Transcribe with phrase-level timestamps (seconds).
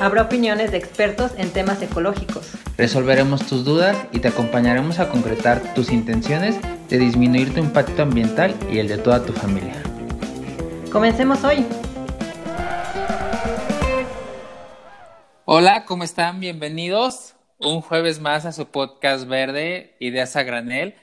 [0.00, 2.52] Habrá opiniones de expertos en temas ecológicos.
[2.76, 8.54] Resolveremos tus dudas y te acompañaremos a concretar tus intenciones de disminuir tu impacto ambiental
[8.70, 9.82] y el de toda tu familia.
[10.92, 11.64] Comencemos hoy.
[15.46, 16.40] Hola, ¿cómo están?
[16.40, 20.94] Bienvenidos un jueves más a su podcast verde, Ideas a Granel.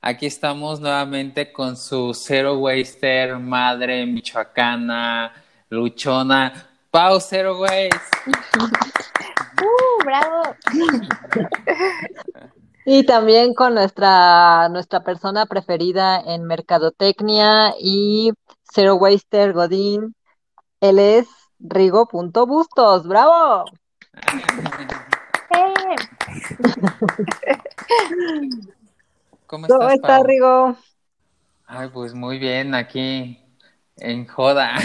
[0.00, 5.32] Aquí estamos nuevamente con su Zero Waster, madre michoacana,
[5.68, 8.00] luchona, Pau Zero Waste.
[9.62, 10.42] ¡Uh, bravo!
[12.84, 18.32] Y también con nuestra, nuestra persona preferida en mercadotecnia y
[18.72, 20.16] Zero Waster Godín.
[20.80, 21.28] Él es
[21.60, 23.06] Rigo.bustos.
[23.06, 23.66] ¡Bravo!
[25.50, 25.96] ¡Eh!
[29.46, 30.24] ¿Cómo ¿Cómo estás, está, Pau?
[30.24, 30.76] Rigo?
[31.66, 33.39] Ay, pues muy bien, aquí
[34.00, 34.76] en joda.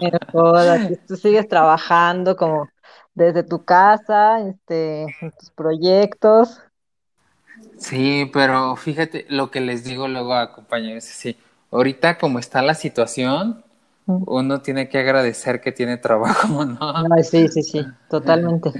[0.00, 2.68] Eh, joda, tú sigues trabajando como
[3.14, 6.60] desde tu casa, este, en tus proyectos.
[7.78, 11.36] Sí, pero fíjate lo que les digo luego a compañeros, sí,
[11.70, 13.64] ahorita como está la situación,
[14.06, 17.04] uno tiene que agradecer que tiene trabajo, ¿no?
[17.22, 18.72] Sí, sí, sí, totalmente.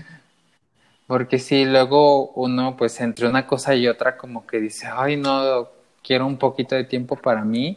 [1.06, 5.68] Porque sí, luego uno pues entre una cosa y otra como que dice, ay, no,
[6.02, 7.76] quiero un poquito de tiempo para mí,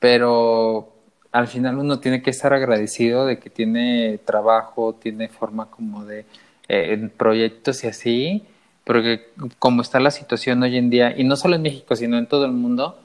[0.00, 0.95] pero
[1.36, 6.24] al final uno tiene que estar agradecido de que tiene trabajo, tiene forma como de
[6.66, 8.46] eh, proyectos y así,
[8.84, 12.26] porque como está la situación hoy en día, y no solo en México, sino en
[12.26, 12.98] todo el mundo,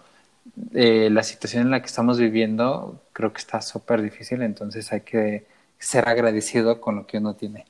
[0.73, 5.01] eh, la situación en la que estamos viviendo creo que está súper difícil, entonces hay
[5.01, 5.45] que
[5.77, 7.65] ser agradecido con lo que uno tiene.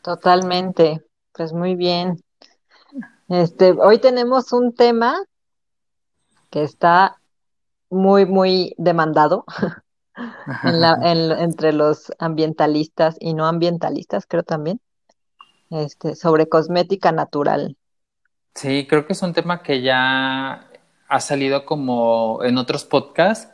[0.00, 1.02] Totalmente.
[1.32, 2.22] Pues muy bien.
[3.28, 5.22] Este, hoy tenemos un tema
[6.48, 7.20] que está
[7.90, 9.44] muy, muy demandado
[10.62, 14.80] en la, en- entre los ambientalistas y no ambientalistas, creo también,
[15.70, 17.76] este, sobre cosmética natural.
[18.54, 20.68] Sí, creo que es un tema que ya
[21.08, 23.52] ha salido como en otros podcasts,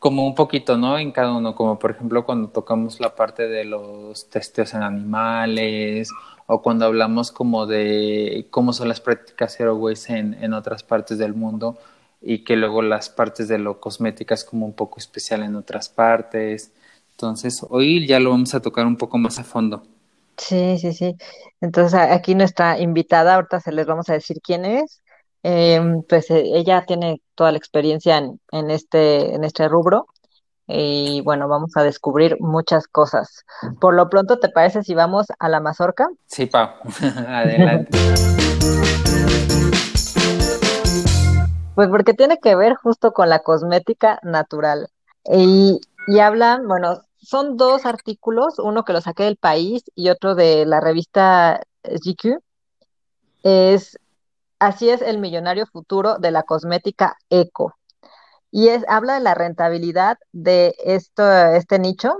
[0.00, 0.98] como un poquito, ¿no?
[0.98, 6.10] En cada uno, como por ejemplo cuando tocamos la parte de los testeos en animales
[6.46, 11.18] o cuando hablamos como de cómo son las prácticas zero waste en, en otras partes
[11.18, 11.78] del mundo
[12.20, 15.88] y que luego las partes de lo cosmética es como un poco especial en otras
[15.88, 16.72] partes.
[17.12, 19.82] Entonces, hoy ya lo vamos a tocar un poco más a fondo.
[20.36, 21.16] Sí, sí, sí.
[21.60, 25.02] Entonces aquí nuestra invitada, ahorita se les vamos a decir quién es.
[25.42, 30.06] Em, pues eh, ella tiene toda la experiencia en, en este, en este rubro.
[30.66, 33.44] Y bueno, vamos a descubrir muchas cosas.
[33.80, 36.08] Por lo pronto, ¿te parece si vamos a la mazorca?
[36.26, 36.70] Sí, Pau,
[37.26, 37.98] adelante.
[41.74, 44.88] Pues porque tiene que ver justo con la cosmética natural.
[45.24, 50.34] Y, y hablan, bueno, son dos artículos, uno que lo saqué del país y otro
[50.34, 52.40] de la revista GQ.
[53.42, 53.98] Es
[54.60, 57.74] Así es el millonario futuro de la cosmética eco.
[58.50, 62.14] Y es, habla de la rentabilidad de esto, este nicho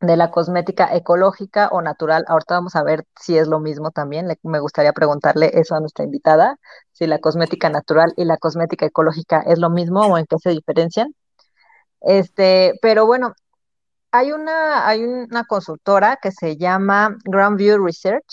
[0.00, 2.24] de la cosmética ecológica o natural.
[2.28, 4.28] Ahorita vamos a ver si es lo mismo también.
[4.28, 6.58] Le- me gustaría preguntarle eso a nuestra invitada,
[6.92, 10.50] si la cosmética natural y la cosmética ecológica es lo mismo o en qué se
[10.50, 11.14] diferencian.
[12.00, 13.34] Este, pero bueno,
[14.12, 18.26] hay una, hay una consultora que se llama Grandview Research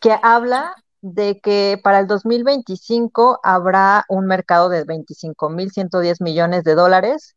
[0.00, 7.36] que habla de que para el 2025 habrá un mercado de 25.110 millones de dólares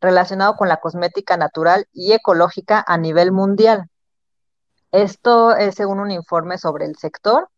[0.00, 3.88] relacionado con la cosmética natural y ecológica a nivel mundial.
[4.92, 7.48] Esto es según un informe sobre el sector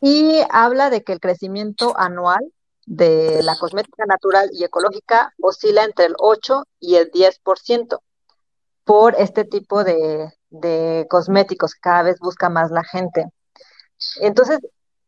[0.00, 2.52] y habla de que el crecimiento anual
[2.86, 8.00] de la cosmética natural y ecológica oscila entre el 8 y el 10%
[8.84, 13.26] por este tipo de, de cosméticos que cada vez busca más la gente.
[14.20, 14.58] Entonces,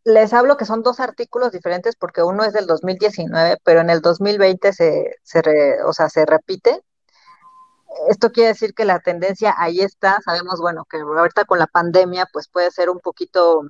[0.04, 4.00] les hablo que son dos artículos diferentes porque uno es del 2019, pero en el
[4.02, 6.82] 2020 se, se, re- o sea, se repite.
[8.08, 10.18] Esto quiere decir que la tendencia ahí está.
[10.24, 13.62] Sabemos, bueno, que ahorita con la pandemia, pues puede ser un poquito,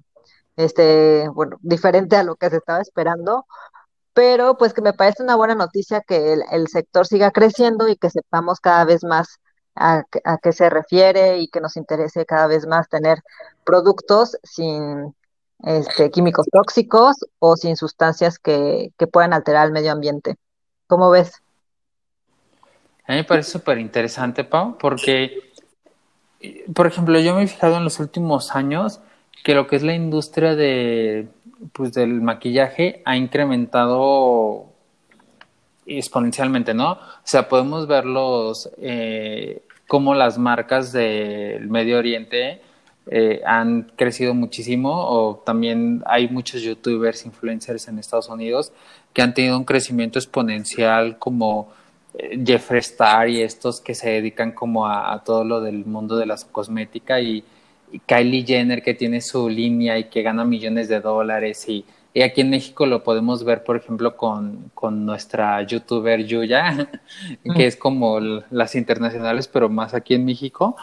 [0.56, 3.46] este, bueno, diferente a lo que se estaba esperando,
[4.14, 8.10] pero pues que me parece una buena noticia que el, sector siga creciendo y que
[8.10, 9.38] sepamos cada vez más
[9.76, 13.18] a, a qué se refiere y que nos interese cada vez más tener
[13.64, 15.14] productos sin
[15.62, 20.36] este, químicos tóxicos o sin sustancias que, que puedan alterar el medio ambiente.
[20.86, 21.42] ¿Cómo ves?
[23.06, 25.52] A mí me parece súper interesante, Pau, porque,
[26.74, 29.00] por ejemplo, yo me he fijado en los últimos años
[29.42, 31.28] que lo que es la industria de,
[31.72, 34.72] pues, del maquillaje ha incrementado
[35.86, 36.92] exponencialmente, ¿no?
[36.92, 42.62] O sea, podemos verlos eh, como las marcas del Medio Oriente
[43.06, 48.72] eh, han crecido muchísimo o también hay muchos youtubers, influencers en Estados Unidos
[49.12, 51.68] que han tenido un crecimiento exponencial como
[52.14, 56.26] eh, Jeffree Star y estos que se dedican como a, todo lo del mundo de
[56.26, 57.44] la cosmética y,
[58.06, 61.84] Kylie Jenner que tiene su línea y que gana millones de dólares y,
[62.20, 66.88] aquí en México lo podemos ver por ejemplo con, con nuestra youtuber Yuya
[67.54, 70.74] que es como las internacionales pero más aquí en México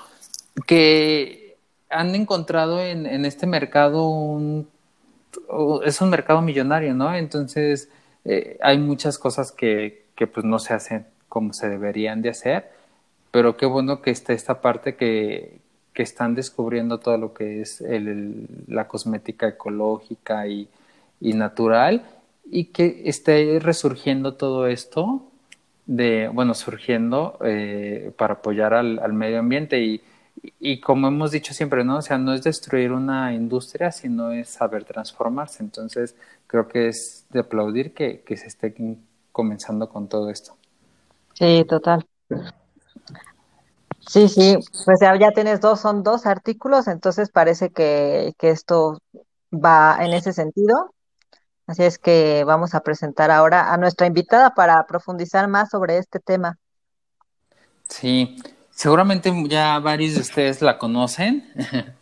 [0.66, 1.41] que
[1.92, 4.68] han encontrado en, este mercado un
[5.86, 7.16] es un mercado millonario, ¿no?
[7.16, 7.90] Entonces
[8.26, 12.70] eh, hay muchas cosas que, que pues no se hacen como se deberían de hacer,
[13.32, 15.60] pero qué bueno que está esta parte que,
[15.94, 20.68] que están descubriendo todo lo que es el, la cosmética ecológica y,
[21.22, 22.04] y, natural
[22.50, 25.24] y que esté resurgiendo todo esto
[25.86, 30.02] de, bueno, surgiendo eh, para apoyar al, al, medio ambiente y,
[30.60, 31.98] y como hemos dicho siempre, ¿no?
[31.98, 35.64] O sea, no es destruir una industria, sino es saber transformarse.
[35.64, 36.16] Entonces,
[36.48, 38.74] creo que es de aplaudir que, que se esté
[39.32, 40.56] comenzando con todo esto.
[41.34, 42.06] Sí, total.
[44.08, 48.98] Sí, sí, pues ya, ya tienes dos, son dos artículos, entonces parece que, que esto
[49.54, 50.94] va en ese sentido.
[51.68, 56.20] Así es que vamos a presentar ahora a nuestra invitada para profundizar más sobre este
[56.20, 56.58] tema.
[57.88, 58.38] Sí,
[58.82, 61.46] seguramente ya varios de ustedes la conocen.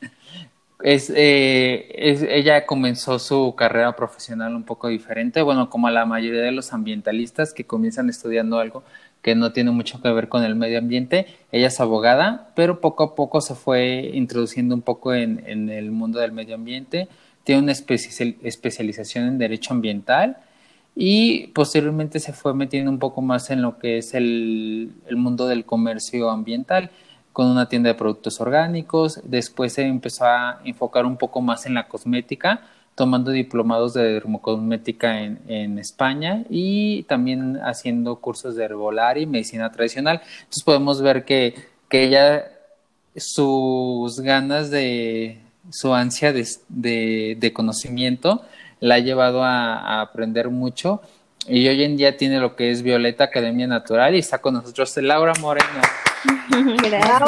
[0.81, 6.39] Es, eh, es, ella comenzó su carrera profesional un poco diferente, bueno, como la mayoría
[6.39, 8.85] de los ambientalistas que comienzan estudiando algo
[9.21, 11.25] que no tiene mucho que ver con el medio ambiente.
[11.51, 15.91] Ella es abogada, pero poco a poco se fue introduciendo un poco en, en el
[15.91, 17.09] mundo del medio ambiente.
[17.43, 20.37] Tiene una especialización en derecho ambiental
[21.01, 25.63] y posteriormente se fue metiendo un poco más en lo que es el, mundo del
[25.63, 26.91] comercio ambiental
[27.31, 29.21] con una tienda de productos orgánicos.
[29.23, 32.63] Después se empezó a enfocar un poco más en la cosmética
[32.95, 40.19] tomando diplomados de dermocosmética en, España y también haciendo cursos de herbolaria y medicina tradicional.
[40.39, 41.55] Entonces podemos ver que,
[41.87, 42.43] que ella,
[43.15, 45.37] sus ganas de,
[45.69, 48.43] su ansia de, de conocimiento
[48.79, 51.01] la ha llevado a, a, aprender mucho
[51.47, 54.95] y hoy en día tiene lo que es Violeta Academia Natural y está con nosotros
[54.97, 55.67] Laura Moreno.
[56.81, 57.21] Gracias.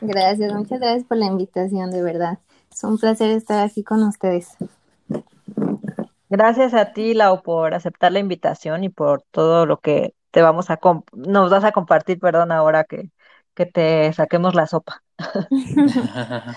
[0.00, 2.38] Gracias, muchas gracias por la invitación, de verdad.
[2.72, 4.56] Es un placer estar aquí con ustedes.
[6.28, 10.68] Gracias a ti, Lau, por aceptar la invitación y por todo lo que te vamos
[10.70, 10.78] a
[11.12, 13.08] nos vas a compartir, perdón, ahora que,
[13.56, 15.02] que te saquemos la sopa.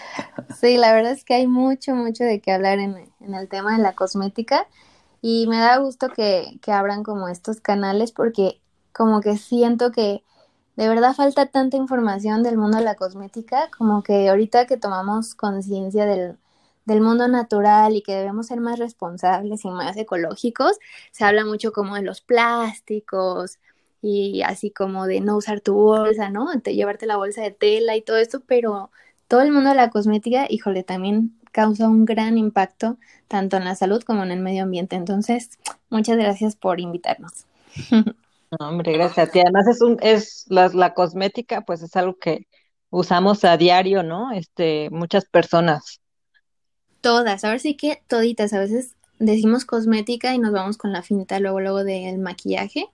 [0.60, 3.82] sí, la verdad es que hay mucho, mucho de qué hablar en, el tema de
[3.82, 4.68] la cosmética
[5.22, 8.60] y me da gusto que, que abran como estos canales porque
[8.92, 10.24] como que siento que
[10.76, 15.36] de verdad falta tanta información del mundo de la cosmética, como que ahorita que tomamos
[15.36, 16.38] conciencia del,
[16.86, 20.78] del mundo natural y que debemos ser más responsables y más ecológicos,
[21.12, 23.58] se habla mucho como de los plásticos
[24.02, 26.52] y así como de no usar tu bolsa, ¿no?
[26.54, 28.92] Llevarte la bolsa de tela y todo esto, pero
[29.28, 33.76] todo el mundo de la cosmética, híjole, también causa un gran impacto tanto en la
[33.76, 34.96] salud como en el medio ambiente.
[34.96, 35.52] Entonces,
[35.90, 37.46] muchas gracias por invitarnos.
[38.60, 39.40] hombre, gracias a ti.
[39.40, 42.48] Además es un, es la, la, cosmética, pues es algo que
[42.90, 44.32] usamos a diario, ¿no?
[44.32, 46.02] Este, muchas personas.
[47.02, 51.40] Todas, ahora sí que toditas, a veces decimos cosmética y nos vamos con la finta
[51.40, 52.88] luego, luego del maquillaje,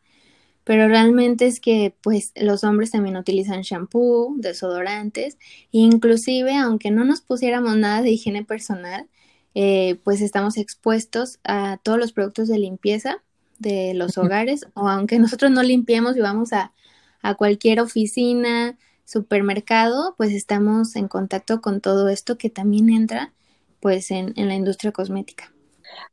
[0.66, 5.38] pero realmente es que pues los hombres también utilizan shampoo, desodorantes,
[5.72, 9.08] inclusive aunque no nos pusiéramos nada de higiene personal,
[9.54, 13.24] eh, pues estamos expuestos a todos los productos de limpieza
[13.60, 16.74] de los hogares, o aunque nosotros no limpiemos y vamos a,
[17.22, 23.32] a cualquier oficina, supermercado, pues estamos en contacto con todo esto que también entra
[23.80, 25.55] pues en, en, la industria cosmética.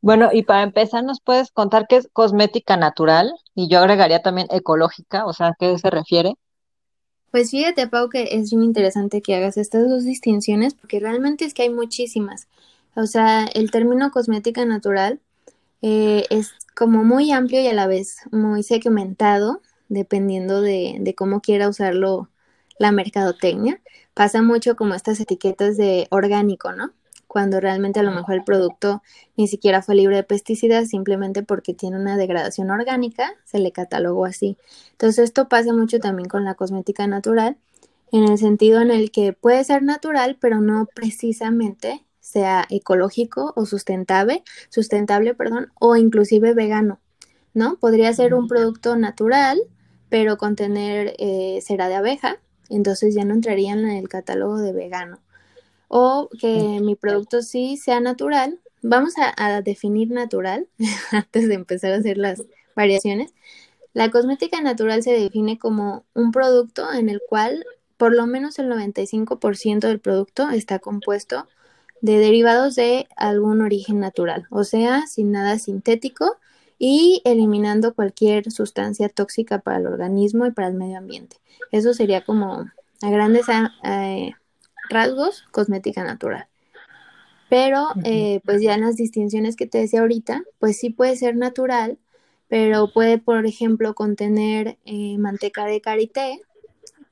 [0.01, 3.33] Bueno, y para empezar, ¿nos puedes contar qué es cosmética natural?
[3.55, 6.35] Y yo agregaría también ecológica, o sea, ¿a qué se refiere?
[7.31, 11.55] Pues fíjate, Pau, que es muy interesante que hagas estas dos distinciones, porque realmente es
[11.55, 12.47] que hay muchísimas.
[12.95, 15.19] O sea, el término cosmética natural
[15.81, 21.41] eh, es como muy amplio y a la vez muy segmentado, dependiendo de, de cómo
[21.41, 22.29] quiera usarlo
[22.79, 23.81] la mercadotecnia,
[24.15, 26.93] pasa mucho como estas etiquetas de orgánico, ¿no?
[27.33, 29.03] Cuando realmente a lo mejor el producto
[29.39, 34.27] ni siquiera fue libre de pesticidas, simplemente porque tiene una degradación orgánica, se le catalogó
[34.27, 34.59] así.
[34.91, 37.57] Entonces esto pasa mucho también con la cosmética natural,
[38.13, 43.65] en el sentido en el que puede ser natural, pero no precisamente sea ecológico o
[43.65, 47.01] sustentable, sustentable, perdón, o inclusive vegano,
[47.55, 47.77] ¿no?
[47.77, 49.59] Podría ser un producto natural,
[50.11, 52.37] pero contener eh, cera de abeja,
[52.69, 55.19] entonces ya no entrarían en el catálogo de vegano.
[55.95, 58.59] O que mi producto sí sea natural.
[58.81, 60.67] Vamos a, definir natural
[61.13, 62.43] antes de empezar a hacer las
[62.75, 63.35] variaciones.
[63.93, 67.67] La cosmética natural se define como un producto en el cual
[67.99, 71.47] por lo menos el 95% del producto está compuesto
[72.01, 76.39] de derivados de algún origen natural, o sea, sin nada sintético
[76.79, 81.37] y eliminando cualquier sustancia tóxica para el organismo y para el medio ambiente.
[81.71, 82.65] Eso sería como
[83.03, 83.45] a grandes
[83.85, 84.33] eh,
[84.89, 86.47] rasgos cosmética natural.
[87.49, 91.37] Pero eh, pues ya en las distinciones que te decía ahorita, pues sí puede ser
[91.37, 91.99] natural,
[92.49, 96.41] pero puede, por ejemplo, contener eh, manteca de karité,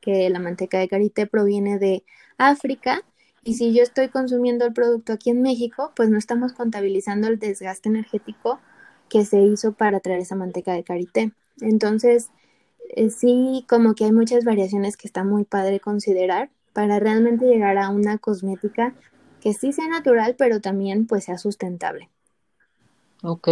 [0.01, 2.05] que la manteca de karité proviene de
[2.39, 3.05] África,
[3.43, 7.39] y si yo estoy consumiendo el producto aquí en México, pues no estamos contabilizando el
[7.39, 8.61] desgaste energético
[9.09, 11.33] que se hizo para traer esa manteca de karité.
[11.61, 12.31] Entonces,
[12.97, 17.79] eh, sí, como que hay muchas variaciones que está muy padre considerar para realmente llegar
[17.79, 18.95] a una cosmética
[19.41, 22.09] que sí sea natural, pero también pues sea sustentable.
[23.23, 23.49] Ok.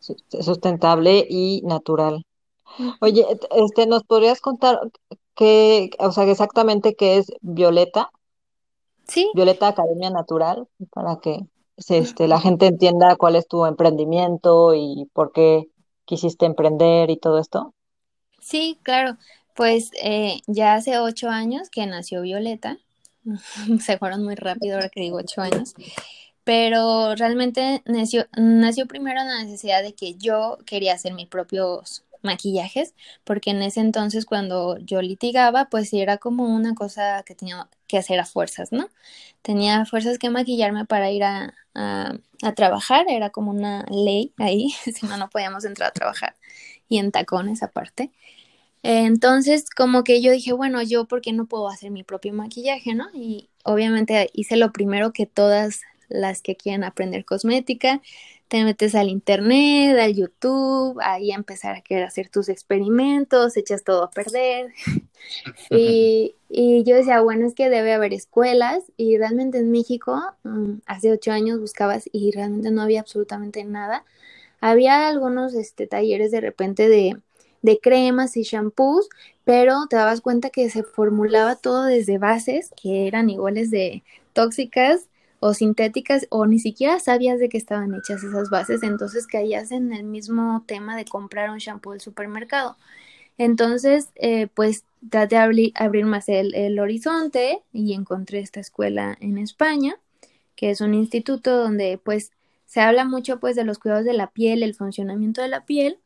[0.00, 2.24] Sustentable y natural.
[3.00, 4.78] Oye, este, ¿nos podrías contar
[5.34, 8.10] qué, o sea, exactamente qué es Violeta?
[9.06, 9.30] Sí.
[9.34, 11.40] Violeta Academia Natural, para que
[11.76, 15.68] este, la gente entienda cuál es tu emprendimiento y por qué
[16.04, 17.74] quisiste emprender y todo esto.
[18.40, 19.16] Sí, claro.
[19.56, 22.78] Pues eh, ya hace ocho años que nació Violeta.
[23.80, 25.74] Se fueron muy rápido ahora que digo ocho años.
[26.44, 28.26] Pero realmente nació,
[28.86, 32.94] primero la necesidad de que yo quería hacer mis propios maquillajes,
[33.24, 37.98] porque en ese entonces cuando yo litigaba, pues era como una cosa que tenía que
[37.98, 38.88] hacer a fuerzas, ¿no?
[39.42, 45.06] Tenía fuerzas que maquillarme para ir a, a, trabajar, era como una ley ahí, si
[45.06, 46.36] no, no podíamos entrar a trabajar
[46.88, 48.12] y en tacones aparte.
[48.88, 52.94] Entonces, como que yo dije, bueno, yo, ¿por qué no puedo hacer mi propio maquillaje,
[52.94, 53.08] no?
[53.12, 58.00] Y obviamente hice lo primero que todas las que quieren aprender cosmética,
[58.46, 63.82] te metes al internet, al YouTube, ahí a empezar a querer hacer tus experimentos, echas
[63.82, 64.72] todo a perder.
[65.70, 70.74] y, y, yo decía, bueno, es que debe haber escuelas y realmente en México, mm,
[70.86, 74.04] hace ocho años buscabas y realmente no había absolutamente nada.
[74.60, 77.16] Había algunos este, talleres de repente de,
[77.66, 79.08] de cremas y shampoos,
[79.44, 85.08] pero te dabas cuenta que se formulaba todo desde bases que eran iguales de tóxicas
[85.40, 89.92] o sintéticas o ni siquiera sabías de qué estaban hechas esas bases, entonces caías en
[89.92, 92.76] el mismo tema de comprar un shampoo del supermercado.
[93.36, 99.38] Entonces, eh, pues traté de abrir, más el, el, horizonte y encontré esta escuela en
[99.38, 99.96] España,
[100.54, 102.30] que es un instituto donde pues
[102.64, 105.98] se habla mucho pues de los cuidados de la piel, el funcionamiento de la piel,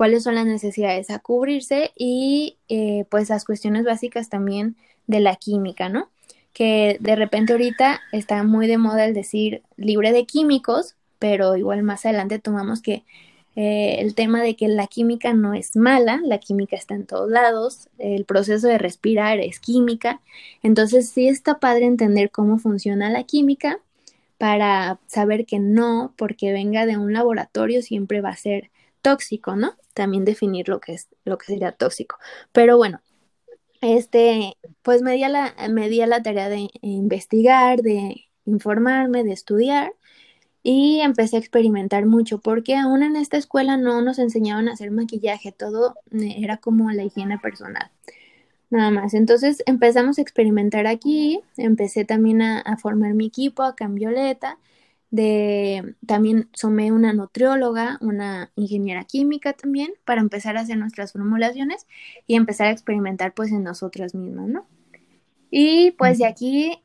[0.00, 4.74] cuáles son las necesidades a cubrirse y eh, pues las cuestiones básicas también
[5.06, 6.08] de la química, ¿no?
[6.54, 11.82] que de repente ahorita está muy de moda el decir libre de químicos, pero igual
[11.82, 13.04] más adelante tomamos que
[13.56, 17.28] eh, el tema de que la química no es mala, la química está en todos
[17.28, 20.22] lados, el proceso de respirar es química,
[20.62, 23.80] entonces sí está padre entender cómo funciona la química
[24.38, 28.70] para saber que no, porque venga de un laboratorio siempre va a ser
[29.02, 29.74] tóxico, ¿no?
[29.94, 32.18] También definir lo que es lo que sería tóxico.
[32.52, 33.00] Pero bueno,
[33.80, 39.32] este, pues me di, la, me di a la tarea de investigar, de informarme, de
[39.32, 39.94] estudiar
[40.62, 44.90] y empecé a experimentar mucho porque aún en esta escuela no nos enseñaban a hacer
[44.90, 47.90] maquillaje, todo era como la higiene personal,
[48.70, 49.14] nada más.
[49.14, 54.58] Entonces empezamos a experimentar aquí, empecé también a, a formar mi equipo acá en Violeta
[55.10, 61.86] de también sumé una nutrióloga, una ingeniera química también, para empezar a hacer nuestras formulaciones
[62.26, 64.66] y empezar a experimentar pues en nosotras mismas, ¿no?
[65.50, 66.82] Y pues de aquí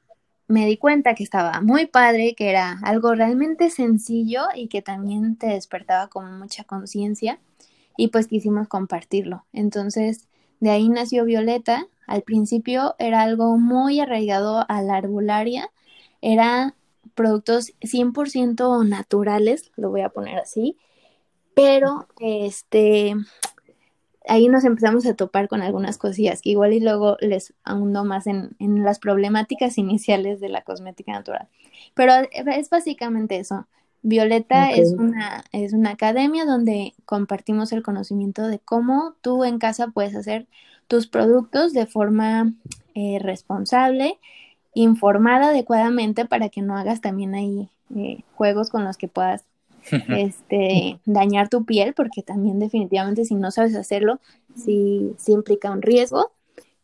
[0.48, 5.38] me di cuenta que estaba muy padre, que era algo realmente sencillo y que también
[5.38, 7.40] te despertaba como mucha conciencia
[7.98, 9.46] y pues quisimos compartirlo.
[9.54, 10.28] Entonces,
[10.60, 11.88] de ahí nació Violeta.
[12.08, 15.72] Al principio era algo muy arraigado a la arbolaria,
[16.22, 16.76] era
[17.16, 20.78] productos 100% naturales, lo voy a poner así,
[21.56, 23.16] pero este
[24.28, 28.56] ahí nos empezamos a topar con algunas cosillas igual y luego les ahundo más en,
[28.60, 31.48] en las problemáticas iniciales de la cosmética natural.
[31.94, 33.68] Pero es básicamente eso.
[34.02, 39.88] Violeta es, una, es una academia donde compartimos el conocimiento de cómo tú en casa
[39.88, 40.46] puedes hacer
[40.88, 42.54] tus productos de forma
[42.94, 44.20] eh, responsable,
[44.76, 49.44] informada adecuadamente para que no hagas también ahí eh, juegos con los que puedas
[50.10, 54.20] este, dañar tu piel, porque también definitivamente si no sabes hacerlo,
[54.56, 56.32] sí, sí implica un riesgo.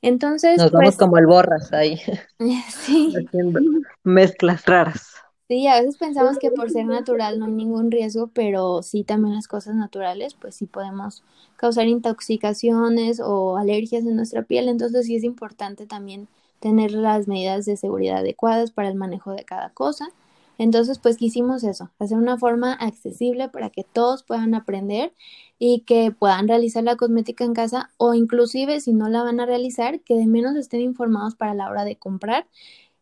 [0.02, 2.00] Entonces, nos vamos pues como el borras ahí,
[2.70, 3.14] sí.
[3.16, 3.60] haciendo
[4.04, 5.12] mezclas raras.
[5.48, 9.36] Sí, a veces pensamos que por ser natural no hay ningún riesgo, pero sí también
[9.36, 11.24] las cosas naturales, pues sí podemos
[11.58, 16.30] causar intoxicaciones o alergias en nuestra piel, entonces sí es importante también
[16.62, 20.10] tener las medidas de seguridad adecuadas para el manejo de cada cosa.
[20.58, 25.12] Entonces, pues quisimos eso, hacer una forma accesible para que todos puedan aprender
[25.58, 29.48] y que puedan realizar la cosmética en casa o inclusive si no la van a
[29.48, 32.48] realizar, que de menos estén informados para la hora de comprar,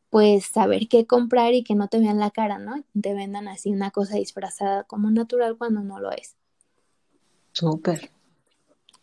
[0.09, 2.83] pues saber qué comprar y que no te vean la cara, ¿no?
[2.99, 6.35] Te vendan así una cosa disfrazada como natural cuando no lo es.
[7.51, 8.09] Súper.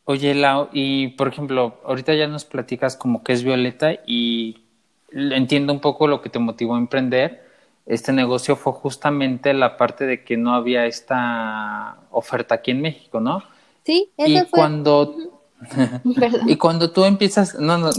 [0.08, 4.62] Oye, Lau, y por ejemplo, ahorita ya nos platicas como que es Violeta y
[5.10, 7.44] entiendo un poco lo que te motivó a emprender,
[7.86, 13.18] este negocio fue justamente la parte de que no había esta oferta aquí en México,
[13.18, 13.42] ¿no?
[13.84, 15.16] Sí, eso y cuando
[16.46, 17.90] y cuando tú empiezas, no, no,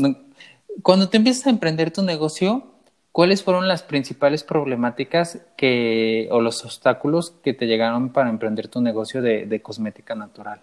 [0.84, 2.64] cuando te empiezas a emprender tu negocio,
[3.12, 8.80] ¿cuáles fueron las principales problemáticas que o los obstáculos que te llegaron para emprender tu
[8.80, 10.62] negocio de, de cosmética natural?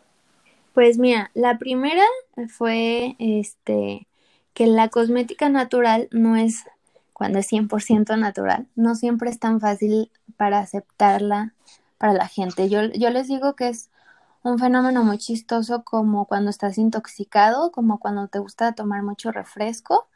[0.74, 2.02] Pues mira, la primera
[2.48, 4.08] fue este
[4.54, 6.64] que la cosmética natural no es
[7.12, 11.54] cuando es 100% natural, no siempre es tan fácil para aceptarla
[11.98, 12.68] para la gente.
[12.68, 13.90] Yo, yo les digo que es
[14.42, 20.08] un fenómeno muy chistoso como cuando estás intoxicado, como cuando te gusta tomar mucho refresco,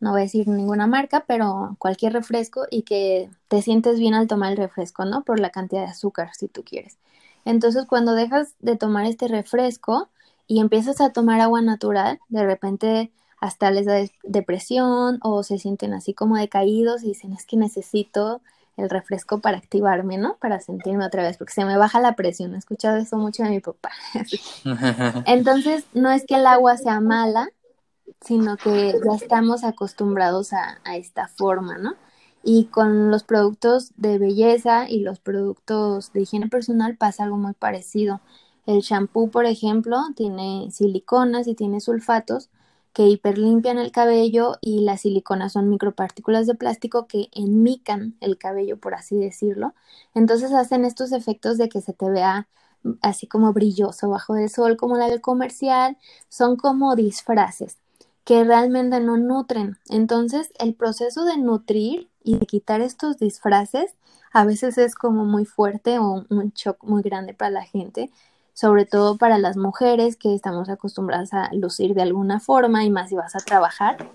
[0.00, 4.26] no voy a decir ninguna marca, pero cualquier refresco y que te sientes bien al
[4.28, 5.22] tomar el refresco, ¿no?
[5.22, 6.98] Por la cantidad de azúcar, si tú quieres.
[7.44, 10.08] Entonces, cuando dejas de tomar este refresco
[10.46, 15.94] y empiezas a tomar agua natural, de repente hasta les da depresión o se sienten
[15.94, 18.42] así como decaídos y dicen es que necesito
[18.76, 20.36] el refresco para activarme, ¿no?
[20.36, 22.54] Para sentirme otra vez, porque se me baja la presión.
[22.54, 23.90] He escuchado eso mucho de mi papá.
[25.26, 27.48] Entonces, no es que el agua sea mala,
[28.20, 31.94] sino que ya estamos acostumbrados a, a esta forma, ¿no?
[32.42, 37.52] Y con los productos de belleza y los productos de higiene personal pasa algo muy
[37.52, 38.20] parecido.
[38.66, 42.48] El shampoo, por ejemplo, tiene siliconas y tiene sulfatos,
[42.92, 48.78] que hiperlimpian el cabello y las siliconas son micropartículas de plástico que enmican el cabello,
[48.78, 49.74] por así decirlo.
[50.14, 52.48] Entonces hacen estos efectos de que se te vea
[53.02, 55.98] así como brilloso bajo el sol, como la del comercial,
[56.28, 57.78] son como disfraces
[58.30, 59.76] que realmente no nutren.
[59.88, 63.96] Entonces el proceso de nutrir y de quitar estos disfraces
[64.32, 68.08] a veces es como muy fuerte o un shock muy grande para la gente
[68.52, 73.08] sobre todo para las mujeres que estamos acostumbradas a lucir de alguna forma y más
[73.08, 74.08] si vas a trabajar.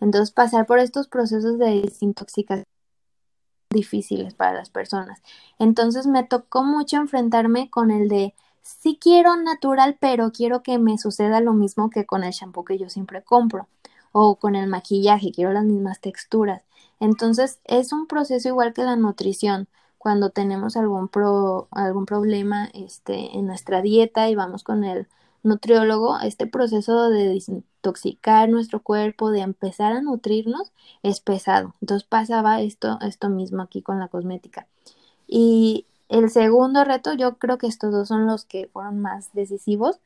[0.00, 2.64] Entonces, pasar por estos procesos de desintoxicación
[3.72, 5.22] difíciles para las personas.
[5.60, 10.98] Entonces, me tocó mucho enfrentarme con el de sí quiero natural, pero quiero que me
[10.98, 13.68] suceda lo mismo que con el shampoo que yo siempre compro
[14.12, 16.62] o con el maquillaje, quiero las mismas texturas.
[17.00, 19.68] Entonces, es un proceso igual que la nutrición
[19.98, 25.06] cuando tenemos algún, pro, algún problema este, en nuestra dieta y vamos con el
[25.42, 31.74] nutriólogo, este proceso de desintoxicar nuestro cuerpo, de empezar a nutrirnos, es pesado.
[31.80, 34.66] Entonces pasaba esto, esto mismo aquí con la cosmética.
[35.26, 40.00] Y el segundo reto, yo creo que estos dos son los que fueron más decisivos,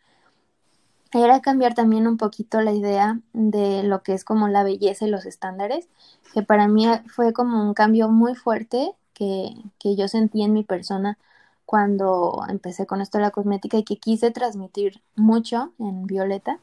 [1.12, 5.10] era cambiar también un poquito la idea de lo que es como la belleza y
[5.10, 5.88] los estándares,
[6.34, 10.62] que para mí fue como un cambio muy fuerte que, que yo sentí en mi
[10.64, 11.18] persona
[11.64, 16.60] cuando empecé con esto de la cosmética y que quise transmitir mucho en Violeta,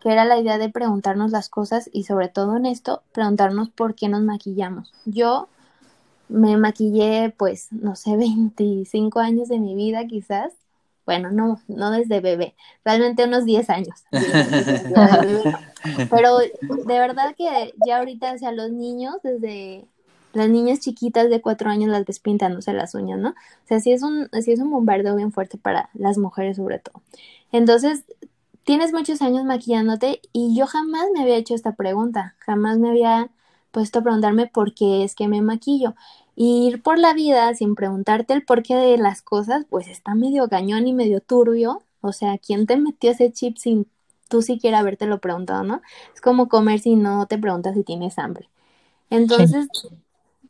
[0.00, 3.94] que era la idea de preguntarnos las cosas y sobre todo en esto, preguntarnos por
[3.94, 4.92] qué nos maquillamos.
[5.04, 5.48] Yo
[6.28, 10.52] me maquillé pues, no sé, 25 años de mi vida quizás.
[11.04, 14.04] Bueno, no, no desde bebé, realmente unos 10 años.
[16.10, 19.84] Pero de verdad que ya ahorita, hacia los niños, desde
[20.32, 23.30] las niñas chiquitas de cuatro años las ves pintándose las uñas, ¿no?
[23.30, 26.80] O sea, sí es un, sí es un bombardeo bien fuerte para las mujeres sobre
[26.80, 27.00] todo.
[27.52, 28.04] Entonces,
[28.64, 33.30] tienes muchos años maquillándote y yo jamás me había hecho esta pregunta, jamás me había
[33.76, 35.94] puesto a preguntarme por qué es que me maquillo.
[36.34, 40.48] Y ir por la vida sin preguntarte el porqué de las cosas, pues está medio
[40.48, 41.82] gañón y medio turbio.
[42.00, 43.86] O sea, ¿quién te metió ese chip sin
[44.30, 45.82] tú siquiera habértelo preguntado, ¿no?
[46.14, 48.48] Es como comer si no te preguntas si tienes hambre.
[49.10, 49.68] Entonces,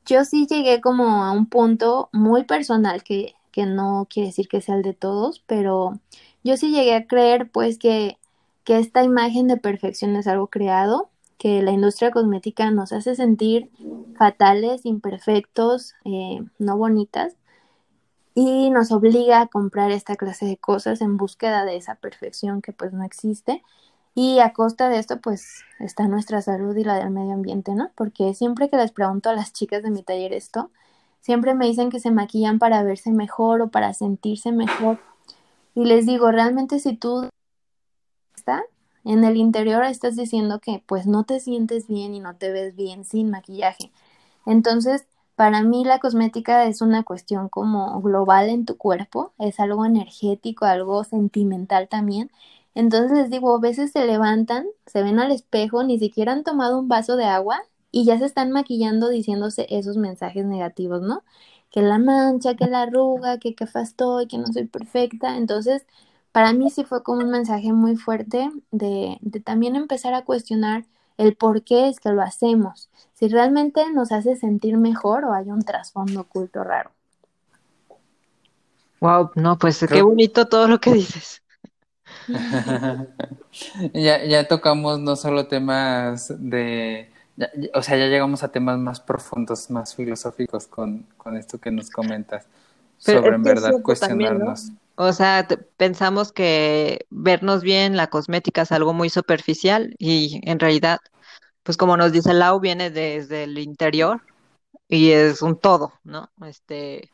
[0.04, 4.60] yo sí llegué como a un punto muy personal que, que no quiere decir que
[4.60, 5.98] sea el de todos, pero
[6.44, 8.18] yo sí llegué a creer pues que,
[8.62, 13.70] que esta imagen de perfección es algo creado, que la industria cosmética nos hace sentir
[14.16, 17.36] fatales, imperfectos, eh, no bonitas,
[18.34, 22.72] y nos obliga a comprar esta clase de cosas en búsqueda de esa perfección que
[22.72, 23.62] pues no existe.
[24.14, 27.90] Y a costa de esto, pues está nuestra salud y la del medio ambiente, ¿no?
[27.94, 30.70] Porque siempre que les pregunto a las chicas de mi taller esto,
[31.20, 34.98] siempre me dicen que se maquillan para verse mejor o para sentirse mejor.
[35.74, 37.28] Y les digo, realmente si tú
[38.36, 38.64] está
[39.06, 42.76] en el interior estás diciendo que pues no te sientes bien y no te ves
[42.76, 43.92] bien sin maquillaje.
[44.46, 49.84] Entonces, para mí la cosmética es una cuestión como global en tu cuerpo, es algo
[49.86, 52.30] energético, algo sentimental también.
[52.74, 56.78] Entonces les digo, a veces se levantan, se ven al espejo, ni siquiera han tomado
[56.78, 61.22] un vaso de agua y ya se están maquillando diciéndose esos mensajes negativos, ¿no?
[61.70, 65.36] Que la mancha, que la arruga, que qué estoy, que no soy perfecta.
[65.36, 65.86] Entonces,
[66.36, 70.84] para mí sí fue como un mensaje muy fuerte de, de también empezar a cuestionar
[71.16, 75.46] el por qué es que lo hacemos, si realmente nos hace sentir mejor o hay
[75.46, 76.90] un trasfondo oculto raro.
[79.00, 81.42] Wow, no, pues qué bonito todo lo que dices.
[83.94, 87.10] ya, ya tocamos no solo temas de,
[87.72, 91.88] o sea, ya llegamos a temas más profundos, más filosóficos con, con esto que nos
[91.88, 92.46] comentas
[92.98, 94.70] sobre en verdad cuestionarnos.
[94.96, 101.00] O sea, pensamos que vernos bien, la cosmética es algo muy superficial y en realidad,
[101.62, 104.22] pues como nos dice Lau, viene desde el interior
[104.88, 106.30] y es un todo, ¿no?
[106.46, 107.10] Este,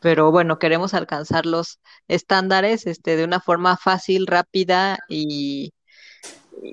[0.00, 5.72] pero bueno, queremos alcanzar los estándares este, de una forma fácil, rápida y,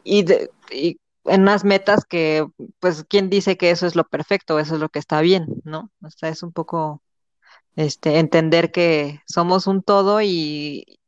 [0.04, 0.26] y,
[0.72, 2.46] y en unas metas que,
[2.80, 5.92] pues, ¿quién dice que eso es lo perfecto, eso es lo que está bien, ¿no?
[6.02, 7.02] O sea, es un poco
[7.76, 11.00] este, entender que somos un todo y,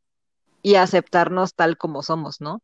[0.62, 2.62] y aceptarnos tal como somos, ¿no?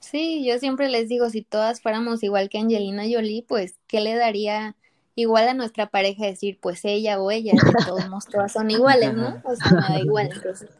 [0.00, 4.16] Sí, yo siempre les digo, si todas fuéramos igual que Angelina Jolie, pues, ¿qué le
[4.16, 4.74] daría
[5.14, 7.52] igual a nuestra pareja decir, pues ella o ella?
[7.86, 9.40] todos todas son iguales, ¿no?
[9.44, 10.30] O sea, nada igual.
[10.32, 10.70] Entonces,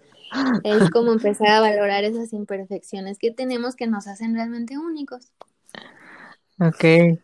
[0.64, 5.32] es como empezar a valorar esas imperfecciones que tenemos que nos hacen realmente únicos.
[6.58, 7.18] Ok.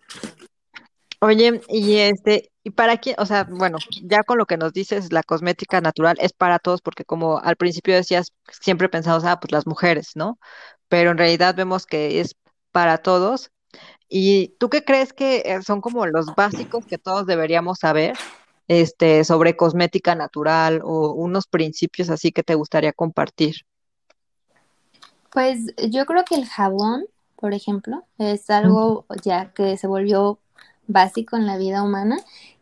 [1.20, 5.12] Oye, y este, y para quién, o sea, bueno, ya con lo que nos dices,
[5.12, 9.52] la cosmética natural es para todos, porque como al principio decías, siempre pensamos, ah, pues
[9.52, 10.40] las mujeres, ¿no?
[10.88, 12.34] Pero en realidad vemos que es
[12.72, 13.52] para todos.
[14.08, 18.18] ¿Y tú qué crees que eh, son como los básicos que todos deberíamos saber,
[18.66, 23.58] este, sobre cosmética natural o unos principios así que te gustaría compartir?
[25.30, 27.04] Pues yo creo que el jabón,
[27.36, 30.40] por ejemplo, es algo ya que se volvió
[30.86, 32.18] básico en la vida humana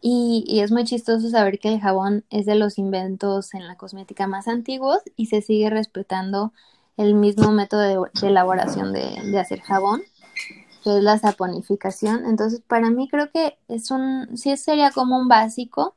[0.07, 4.27] y, es muy chistoso saber que el jabón es de los inventos en la cosmética
[4.27, 6.53] más antiguos y se sigue respetando
[6.99, 10.03] el mismo método de, elaboración de, hacer jabón,
[10.83, 12.27] que es la saponificación.
[12.27, 15.95] Entonces, para mí creo que es un, sí sería como un básico,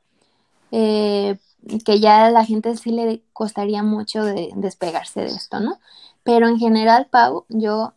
[0.70, 1.38] eh,
[1.84, 5.78] que ya a la gente sí le costaría mucho de despegarse de esto, ¿no?
[6.22, 7.92] Pero en general, Pau, yo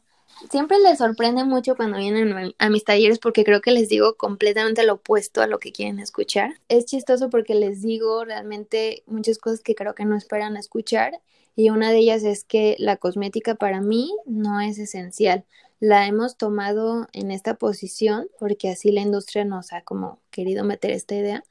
[0.50, 4.86] siempre les sorprende mucho cuando vienen a mis talleres porque creo que les digo completamente
[4.86, 6.54] lo opuesto a lo que quieren escuchar.
[6.70, 11.22] Es chistoso porque les digo realmente muchas cosas que creo que no esperan escuchar
[11.56, 15.46] y una de ellas es que la cosmética para mí no es esencial.
[15.80, 20.92] La hemos tomado en esta posición porque así la industria nos ha como querido meter
[20.92, 21.44] esta idea,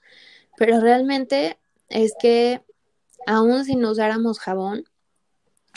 [0.56, 2.62] pero realmente es que
[3.26, 4.84] aún si no usáramos jabón,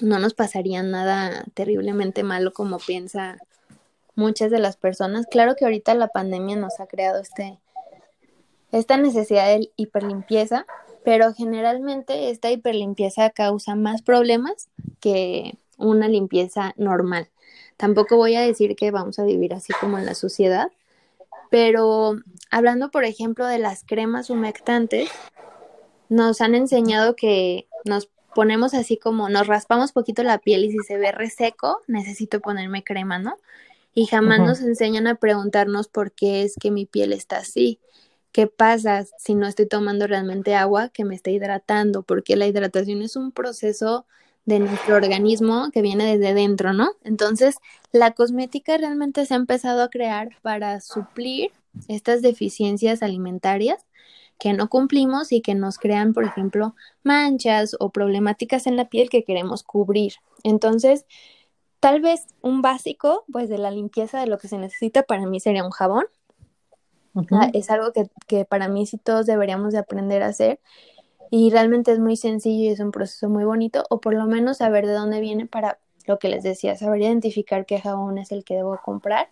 [0.02, 3.38] no nos pasaría nada terriblemente malo como piensa
[4.16, 5.26] muchas de las personas.
[5.30, 7.60] Claro que ahorita la pandemia nos ha creado este
[8.72, 10.66] esta necesidad de hiperlimpieza,
[11.06, 14.68] pero generalmente esta hiperlimpieza causa más problemas
[15.00, 17.30] que una limpieza normal.
[17.78, 20.72] Tampoco voy a decir que vamos a vivir así como en la sociedad,
[21.52, 22.16] pero
[22.50, 25.08] hablando, por ejemplo, de las cremas humectantes,
[26.10, 30.80] nos han enseñado que nos ponemos así como nos raspamos poquito la piel y si
[30.80, 33.38] se ve reseco, necesito ponerme crema, ¿no?
[33.96, 37.80] Y jamás nos enseñan a preguntarnos por qué es que mi piel está así.
[38.32, 42.02] ¿Qué pasa si no estoy tomando realmente agua que me está hidratando?
[42.02, 44.08] Porque la hidratación es un proceso
[44.46, 46.92] de nuestro organismo que viene desde dentro, ¿no?
[47.04, 47.58] Entonces,
[47.92, 51.52] la cosmética realmente se ha empezado a crear para suplir
[51.88, 53.86] estas deficiencias alimentarias
[54.40, 59.10] que no cumplimos y que nos crean, por ejemplo, manchas o problemáticas en la piel
[59.10, 60.14] que queremos cubrir.
[60.44, 61.06] Entonces,
[61.80, 65.40] tal vez un básico, pues de la limpieza de lo que se necesita para mí
[65.40, 66.06] sería un jabón.
[67.32, 70.60] Ah, es algo que, que para mí sí todos deberíamos de aprender a hacer
[71.30, 74.58] y realmente es muy sencillo y es un proceso muy bonito o por lo menos
[74.58, 78.44] saber de dónde viene para lo que les decía, saber identificar qué jabón es el
[78.44, 79.30] que debo comprar.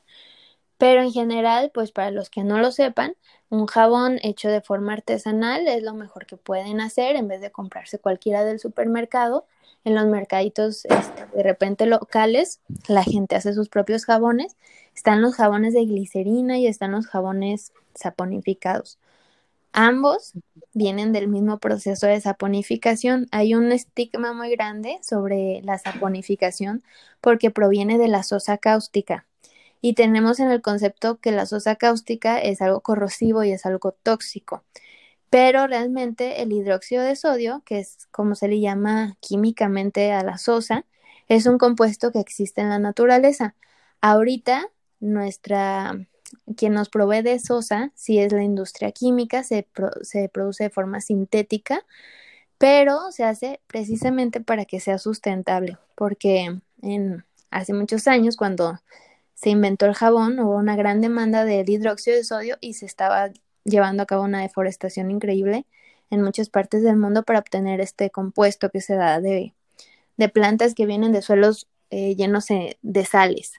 [0.81, 3.13] Pero en general, pues para los que no lo sepan,
[3.49, 7.51] un jabón hecho de forma artesanal es lo mejor que pueden hacer en vez de
[7.51, 9.45] comprarse cualquiera del supermercado
[9.83, 14.55] en los mercaditos este, de repente locales, la gente hace sus propios jabones.
[14.95, 18.97] Están los jabones de glicerina y están los jabones saponificados.
[19.73, 20.33] Ambos
[20.73, 23.27] vienen del mismo proceso de saponificación.
[23.29, 26.81] Hay un estigma muy grande sobre la saponificación
[27.21, 29.27] porque proviene de la sosa cáustica.
[29.81, 33.91] Y tenemos en el concepto que la sosa cáustica es algo corrosivo y es algo
[33.91, 34.63] tóxico
[35.31, 40.37] pero realmente el hidróxido de sodio, que es como se le llama químicamente a la
[40.37, 40.85] sosa,
[41.29, 43.55] es un compuesto que existe en la naturaleza.
[44.01, 44.67] Ahorita,
[44.99, 45.97] nuestra,
[46.57, 49.65] quien nos provee de sosa, si es la industria química, se,
[50.01, 51.85] se produce de forma sintética,
[52.57, 58.81] pero se hace precisamente para que sea sustentable, porque en, hace muchos años, cuando
[59.41, 63.31] se inventó el jabón, hubo una gran demanda del hidróxido de sodio y se estaba
[63.63, 65.65] llevando a cabo una deforestación increíble
[66.11, 69.55] en muchas partes del mundo para obtener este compuesto que se da de,
[70.17, 73.53] de plantas que vienen de suelos eh, llenos de sales.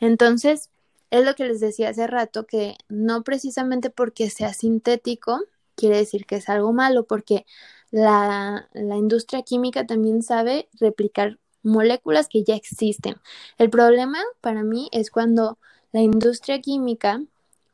[0.00, 0.70] Entonces,
[1.10, 5.42] es lo que les decía hace rato, que no precisamente porque sea sintético
[5.74, 7.44] quiere decir que es algo malo, porque
[7.90, 13.16] la, la industria química también sabe replicar moléculas que ya existen.
[13.58, 15.58] El problema para mí es cuando
[15.92, 17.22] la industria química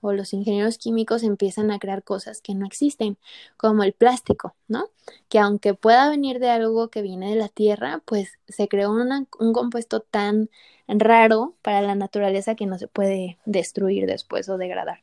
[0.01, 3.17] o los ingenieros químicos empiezan a crear cosas que no existen,
[3.57, 4.87] como el plástico, ¿no?
[5.29, 9.53] Que aunque pueda venir de algo que viene de la tierra, pues se creó un
[9.53, 10.51] compuesto tan
[10.89, 15.03] raro para la naturaleza que no se puede destruir después o degradar.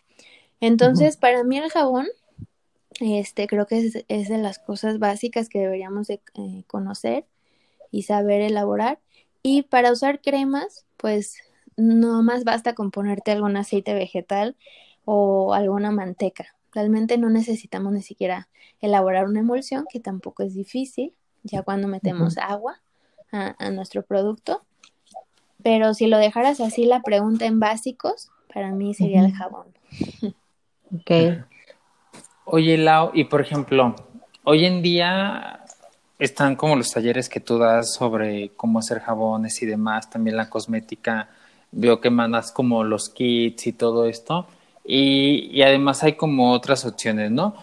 [0.59, 2.07] Entonces, para mí el jabón,
[2.99, 7.25] este, creo que es, de las cosas básicas que deberíamos de, eh, conocer
[7.91, 8.99] y saber elaborar.
[9.41, 11.37] Y para usar cremas, pues
[11.77, 14.55] no más basta con ponerte algún aceite vegetal
[15.05, 16.55] o alguna manteca.
[16.73, 18.47] Realmente no necesitamos ni siquiera
[18.81, 22.79] elaborar una emulsión, que tampoco es difícil, ya cuando metemos agua
[23.31, 24.63] a, nuestro producto.
[25.63, 29.67] Pero si lo dejaras así la pregunta en básicos, para mí sería el jabón.
[30.91, 31.11] Ok.
[32.45, 33.95] Oye, Lau, y por ejemplo,
[34.43, 35.58] hoy en día
[36.19, 40.49] están como los talleres que tú das sobre cómo hacer jabones y demás, también la
[40.49, 41.29] cosmética.
[41.71, 44.47] Veo que mandas como los kits y todo esto
[44.91, 47.55] y, además hay como otras opciones, ¿no?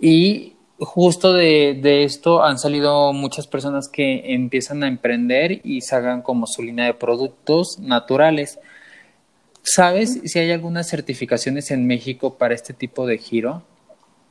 [0.00, 6.22] Y justo de, de, esto han salido muchas personas que empiezan a emprender y sacan
[6.22, 8.58] como su línea de productos naturales.
[9.62, 13.62] ¿Sabes si hay algunas certificaciones en México para este tipo de giro?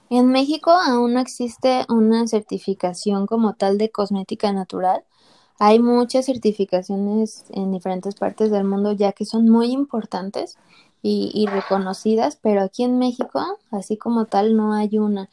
[0.10, 5.04] En México aún no existe una certificación como tal de cosmética natural.
[5.60, 10.58] Hay muchas certificaciones en diferentes partes del mundo ya que son muy importantes
[11.02, 13.42] y, reconocidas, pero aquí en México,
[13.72, 15.30] así como tal, no hay una.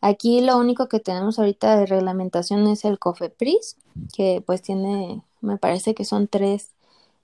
[0.00, 3.76] Aquí lo único que tenemos ahorita de reglamentación es el COFEPRIS,
[4.14, 6.70] que pues tiene, me parece que son tres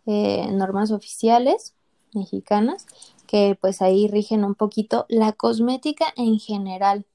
[0.06, 1.72] eh, normas oficiales
[2.14, 2.86] mexicanas,
[3.26, 7.06] que pues ahí rigen un poquito la cosmética en general.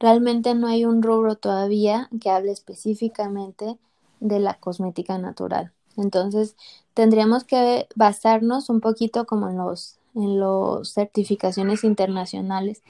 [0.00, 3.78] Realmente no hay un rubro todavía que hable específicamente
[4.20, 5.72] de la cosmética natural.
[5.96, 6.56] Entonces,
[6.94, 12.82] tendríamos que basarnos un poquito como en los en las certificaciones internacionales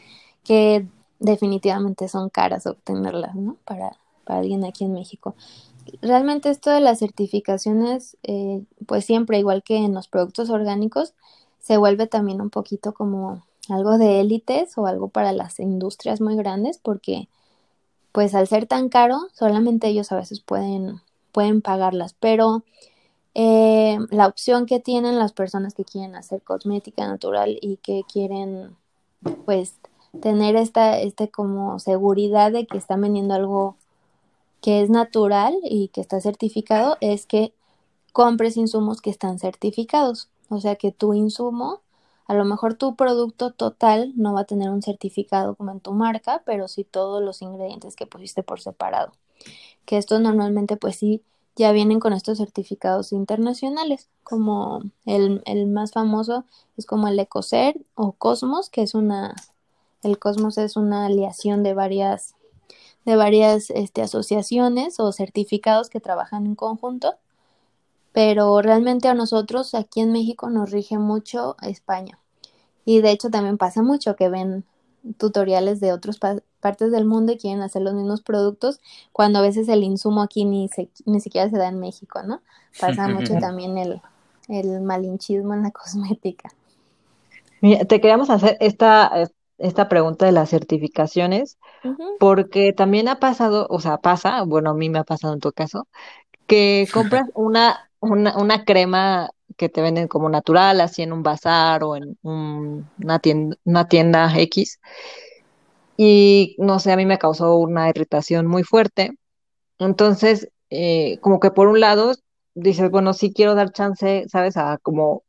[0.45, 0.87] que
[1.19, 3.57] definitivamente son caras obtenerlas, ¿no?
[3.65, 5.35] Para, para alguien aquí en México.
[6.01, 11.15] Realmente esto de las certificaciones, eh, pues siempre, igual que en los productos orgánicos,
[11.69, 16.35] se vuelve también un poquito como algo de élites o algo para las industrias muy
[16.35, 17.29] grandes, porque
[18.11, 22.65] pues al ser tan caro, solamente ellos a veces pueden, pueden pagarlas, pero
[23.35, 28.75] eh, la opción que tienen las personas que quieren hacer cosmética natural y que quieren
[29.45, 29.75] pues
[30.23, 33.77] tener esta este como seguridad de que están vendiendo algo
[34.63, 37.53] que es natural y que está certificado es que
[38.15, 41.81] compres insumos que están certificados o sea que tu insumo
[42.27, 45.93] a lo mejor tu producto total no va a tener un certificado como en tu
[45.93, 49.13] marca pero sí todos los ingredientes que pusiste por separado.
[49.87, 51.23] Que esto normalmente pues sí
[51.59, 56.45] ya vienen con estos certificados internacionales, como el, el más famoso
[56.77, 59.35] es como el Ecocer o Cosmos, que es una,
[60.05, 62.37] el Cosmos es una aliación de varias,
[63.05, 67.17] de varias este, asociaciones o certificados que trabajan en conjunto,
[68.19, 72.19] pero realmente a nosotros aquí en México nos rige mucho España.
[72.85, 74.65] Y de hecho también pasa mucho que ven
[75.19, 76.19] tutoriales de otras
[76.59, 78.81] partes del mundo y quieren hacer los mismos productos,
[79.13, 80.69] cuando a veces el insumo aquí ni,
[81.07, 82.41] ni siquiera se da en México, ¿no?
[82.81, 84.03] Pasa mucho también el,
[84.49, 86.51] el malinchismo en la cosmética.
[87.61, 89.13] Mira, te queríamos hacer esta,
[89.59, 91.57] esta pregunta de las certificaciones,
[92.19, 95.53] porque también ha pasado, o sea, pasa, bueno, a mí me ha pasado en tu
[95.53, 95.87] caso,
[96.49, 101.83] que compras una, una, una crema que te venden como natural, así en un bazar
[101.85, 104.81] o en una, tienda, una tienda X.
[105.97, 109.13] Y no sé, a mí me causó una irritación muy fuerte.
[109.79, 112.15] Entonces, eh, como que por un lado
[112.55, 114.57] dices, bueno, sí quiero dar chance, ¿sabes?
[114.57, 115.25] A como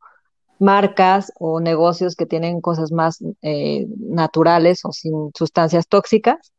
[0.58, 6.52] marcas o negocios que tienen cosas más eh, naturales o sin sustancias tóxicas,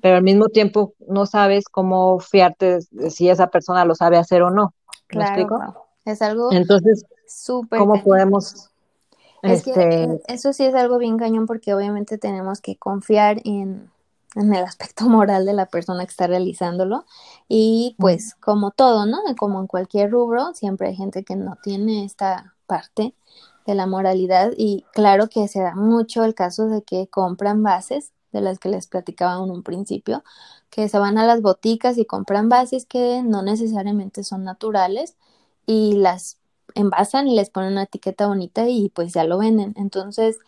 [0.00, 4.50] pero al mismo tiempo no sabes cómo fiarte si esa persona lo sabe hacer o
[4.50, 4.74] no.
[5.12, 5.86] ¿Me explico?
[6.04, 7.04] Es algo Entonces,
[7.68, 8.70] ¿cómo podemos?
[9.42, 13.40] Es que este e, eso sí es algo bien cañón porque obviamente tenemos que confiar
[13.44, 13.90] en,
[14.34, 17.04] en el aspecto moral de la persona que está realizándolo
[17.48, 19.18] y pues como todo, ¿no?
[19.38, 23.14] Como en cualquier rubro, siempre hay gente que no tiene esta parte
[23.66, 28.12] de la moralidad y claro que se da mucho el caso de que compran bases
[28.32, 30.22] de las que les platicaba en un principio,
[30.70, 35.16] que se van a las boticas y compran bases que no necesariamente son naturales
[35.66, 36.38] y las
[36.74, 39.74] envasan y les ponen una etiqueta bonita y pues ya lo venden.
[39.76, 40.38] Entonces,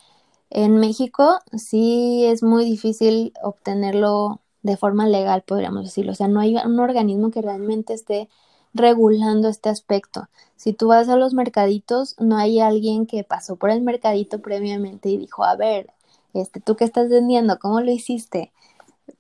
[0.51, 6.13] en México sí es muy difícil obtenerlo de forma legal, podríamos decirlo.
[6.13, 8.29] O sea, no hay un organismo que realmente esté
[8.75, 10.29] regulando este aspecto.
[10.57, 15.09] Si tú vas a los mercaditos, no hay alguien que pasó por el mercadito previamente
[15.09, 15.91] y dijo, a ver,
[16.35, 18.53] este, tú qué estás vendiendo, ¿cómo lo hiciste?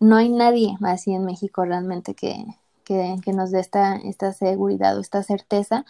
[0.00, 2.44] No hay nadie así en México realmente que,
[2.84, 5.84] que, nos dé esta, esta seguridad o esta certeza.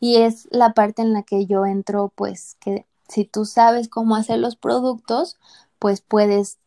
[0.00, 4.16] Y es la parte en la que yo entro, pues, que si tú sabes cómo
[4.16, 5.38] hacer los productos,
[5.78, 6.58] pues puedes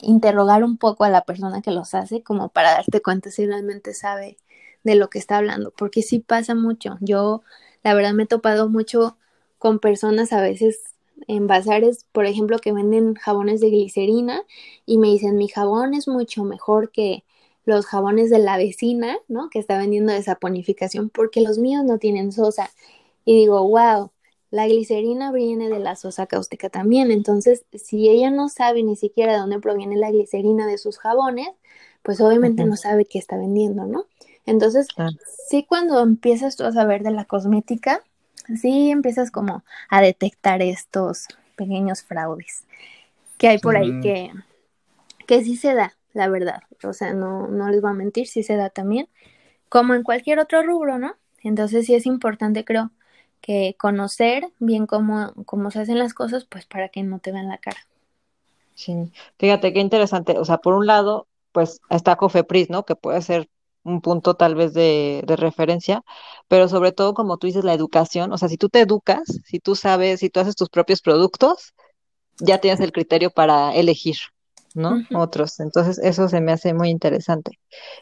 [0.00, 3.94] interrogar un poco a la persona que los hace como para darte cuenta si realmente
[3.94, 4.36] sabe
[4.84, 6.98] de lo que está hablando, porque sí pasa mucho.
[7.00, 7.42] Yo,
[7.82, 9.16] la verdad, me he topado mucho
[9.58, 10.80] con personas a veces
[11.26, 14.42] en bazares, por ejemplo, que venden jabones de glicerina
[14.86, 17.24] y me dicen, mi jabón es mucho mejor que
[17.64, 19.50] los jabones de la vecina, ¿no?
[19.50, 22.70] Que está vendiendo de saponificación porque los míos no tienen sosa.
[23.24, 24.10] Y digo, wow,
[24.50, 27.10] la glicerina viene de la sosa cáustica también.
[27.10, 31.48] Entonces, si ella no sabe ni siquiera de dónde proviene la glicerina de sus jabones,
[32.02, 34.06] pues obviamente no sabe qué está vendiendo, ¿no?
[34.46, 34.86] Entonces,
[35.48, 38.02] sí cuando empiezas tú a saber de la cosmética,
[38.56, 42.64] sí empiezas como a detectar estos pequeños fraudes
[43.38, 44.32] que hay por ahí que,
[45.26, 46.62] que sí se da, la verdad.
[46.82, 49.08] O sea, no, no les voy a mentir, sí se da también,
[49.68, 51.14] como en cualquier otro rubro, ¿no?
[51.42, 52.90] Entonces sí es importante, creo,
[53.40, 57.48] que conocer bien cómo, cómo se hacen las cosas, pues para que no te vean
[57.48, 57.78] la cara.
[58.74, 60.36] Sí, fíjate qué interesante.
[60.38, 62.84] O sea, por un lado, pues está Cofepris, ¿no?
[62.84, 63.48] Que puede ser
[63.84, 66.02] un punto tal vez de, de, referencia,
[66.48, 69.60] pero sobre todo, como tú dices, la educación, o sea, si tú te educas, si
[69.60, 71.74] tú sabes, si tú haces tus propios productos,
[72.40, 74.16] ya tienes el criterio para elegir,
[74.74, 74.96] ¿no?
[75.14, 75.60] Otros.
[75.60, 77.58] Entonces, eso se me hace muy interesante.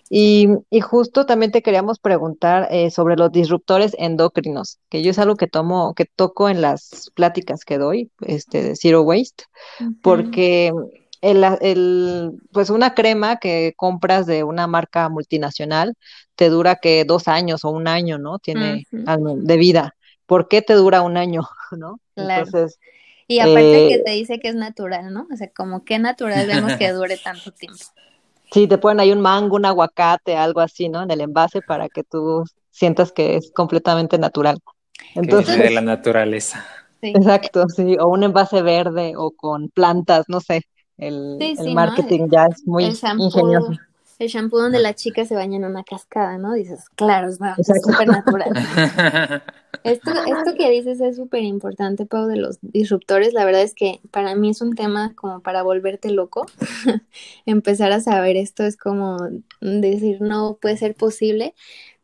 [0.08, 5.18] Y, y justo también te queríamos preguntar eh, sobre los disruptores endocrinos, que yo es
[5.18, 9.44] algo que tomo, que toco en las pláticas que doy, este, de Zero Waste,
[10.02, 10.72] porque
[11.20, 15.94] el, el, pues una crema que compras de una marca multinacional
[16.34, 18.38] te dura que dos años o un año, ¿no?
[18.38, 19.94] Tiene de vida.
[20.26, 21.42] ¿Por qué te dura un año,
[21.76, 22.00] no?
[22.14, 22.78] Entonces.
[23.28, 25.26] Y aparte que eh, te dice que es natural, ¿no?
[25.32, 27.84] O sea, como qué natural vemos que dure tanto tiempo.
[28.52, 31.02] Sí, te ponen ahí un mango, un aguacate, algo así, ¿no?
[31.02, 34.58] En el envase para que tú sientas que es completamente natural.
[35.14, 36.64] Entonces, de la naturaleza.
[37.02, 40.62] Exacto, sí, o un envase verde o con plantas, no sé
[40.98, 41.38] el,
[41.74, 43.72] marketing ya es muy ingenioso.
[44.18, 46.54] El shampoo donde la chica se baña en una cascada, ¿no?
[46.54, 47.36] Dices, claro, es
[47.82, 48.48] súper natural.
[49.84, 53.34] esto, esto que dices es súper importante, Pau, de los disruptores.
[53.34, 56.46] La verdad es que para mí es un tema como para volverte loco.
[57.46, 59.18] Empezar a saber esto es como
[59.60, 61.54] decir, no puede ser posible,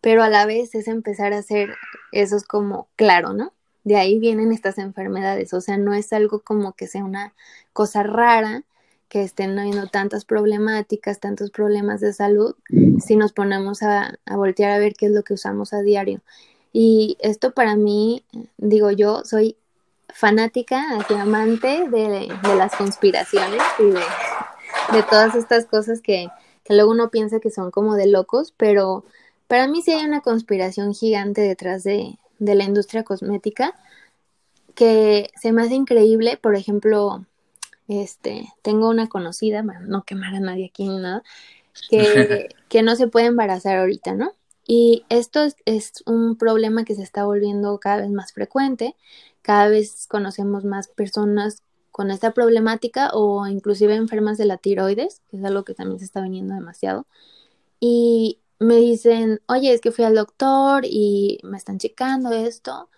[0.02, 1.70] pero a la vez es empezar a hacer
[2.10, 3.54] eso es como claro, ¿no?
[3.84, 7.34] De ahí vienen estas enfermedades, o sea, no es algo como que sea una
[7.72, 8.64] cosa rara,
[9.12, 12.54] que estén habiendo tantas problemáticas, tantos problemas de salud,
[12.98, 16.22] si nos ponemos a, voltear a ver qué es lo que usamos a diario.
[16.72, 18.24] Y esto para mí,
[18.56, 19.58] digo yo, soy
[20.08, 26.28] fanática, así amante de, las conspiraciones y de, todas estas cosas que,
[26.70, 29.04] luego uno piensa que son como de locos, pero
[29.46, 33.78] para mí sí hay una conspiración gigante detrás de, de la industria cosmética
[34.74, 37.26] que se me hace increíble, por ejemplo,
[38.00, 41.22] este, tengo una conocida, bueno, no quemar a nadie aquí ni nada,
[41.90, 44.32] que, que no se puede embarazar ahorita, ¿no?
[44.66, 48.94] Y esto es, es, un problema que se está volviendo cada vez más frecuente,
[49.42, 55.36] cada vez conocemos más personas con esta problemática o inclusive enfermas de la tiroides, que
[55.36, 57.06] es algo que también se está viniendo demasiado.
[57.80, 62.88] Y me dicen, oye, es que fui al doctor y me están checando esto.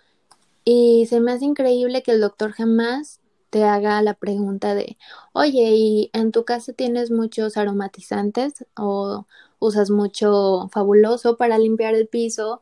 [0.64, 3.20] Y se me hace increíble que el doctor jamás
[3.55, 4.98] te haga la pregunta de,
[5.32, 9.26] oye, ¿y en tu casa tienes muchos aromatizantes o
[9.61, 12.61] usas mucho fabuloso para limpiar el piso,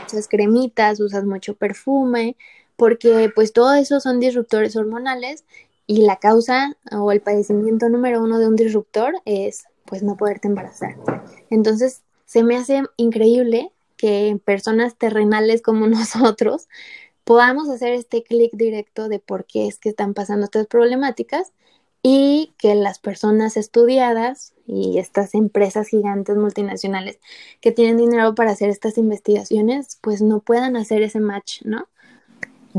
[0.00, 2.38] muchas cremitas, usas mucho perfume?
[2.74, 5.44] Porque pues todo eso son disruptores hormonales
[5.86, 10.48] y la causa o el padecimiento número uno de un disruptor es pues no poderte
[10.48, 10.96] embarazar.
[11.50, 16.66] Entonces se me hace increíble que personas terrenales como nosotros
[17.28, 21.52] podamos hacer este clic directo de por qué es que están pasando estas problemáticas
[22.02, 27.18] y que las personas estudiadas y estas empresas gigantes multinacionales
[27.60, 31.86] que tienen dinero para hacer estas investigaciones, pues no puedan hacer ese match, ¿no?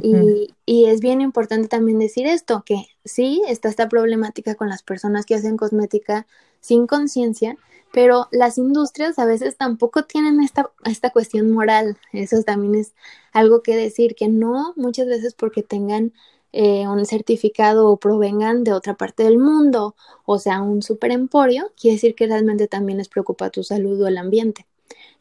[0.01, 4.81] y, y, es bien importante también decir esto, que sí está esta problemática con las
[4.81, 6.25] personas que hacen cosmética
[6.59, 7.57] sin conciencia,
[7.91, 11.97] pero las industrias a veces tampoco tienen esta, esta cuestión moral.
[12.13, 12.93] Eso también es
[13.31, 16.13] algo que decir, que no muchas veces porque tengan
[16.51, 19.95] eh, un certificado o provengan de otra parte del mundo,
[20.25, 24.07] o sea, un super emporio, quiere decir que realmente también les preocupa tu salud o
[24.07, 24.65] el ambiente.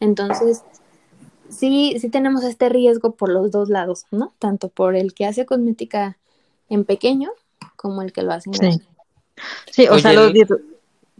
[0.01, 0.63] Entonces,
[1.51, 4.33] sí, sí tenemos este riesgo por los dos lados, ¿no?
[4.39, 6.17] Tanto por el que hace cosmética
[6.71, 7.31] en pequeño
[7.77, 8.83] como el que lo hace en sí.
[9.71, 10.33] Sí, o sea, los...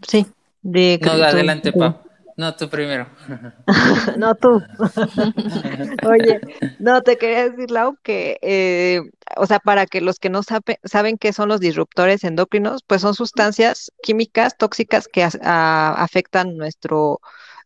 [0.07, 0.27] Sí
[0.63, 2.01] no, adelante, Pau.
[2.37, 3.09] No, tú primero.
[4.17, 4.63] no, tú.
[6.07, 6.41] Oye,
[6.79, 9.01] no, te quería decir, Lau, que, eh,
[9.37, 13.03] o sea, para que los que no sabe, saben qué son los disruptores endocrinos, pues
[13.03, 17.21] son sustancias químicas tóxicas que afectan nuestro,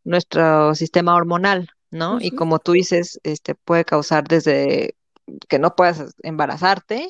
[0.04, 2.18] nuestro sistema hormonal, ¿no?
[2.20, 4.96] Y como tú dices, este puede causar desde
[5.48, 7.08] que no puedas embarazarte,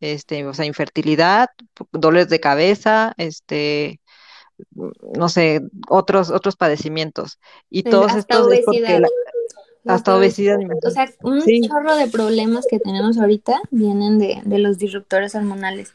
[0.00, 1.48] este, o sea, infertilidad,
[1.92, 3.99] dolores de cabeza, este,
[4.74, 7.38] no sé, otros, otros padecimientos.
[7.70, 9.02] Y todos estos obesidad.
[9.86, 10.58] hasta obesidad.
[10.84, 15.92] O sea, un chorro de problemas que tenemos ahorita vienen de, de los disruptores hormonales.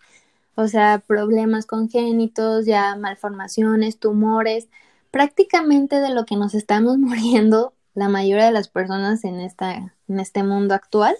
[0.55, 4.67] O sea, problemas congénitos, ya malformaciones, tumores.
[5.11, 10.19] Prácticamente de lo que nos estamos muriendo, la mayoría de las personas en, esta, en
[10.19, 11.15] este mundo actual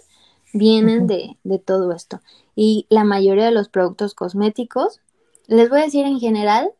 [0.52, 2.20] vienen de, de todo esto.
[2.54, 5.00] Y la mayoría de los productos cosméticos,
[5.46, 6.70] les voy a decir en general,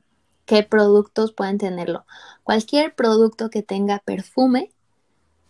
[0.46, 2.06] qué productos pueden tenerlo.
[2.44, 4.70] Cualquier producto que tenga perfume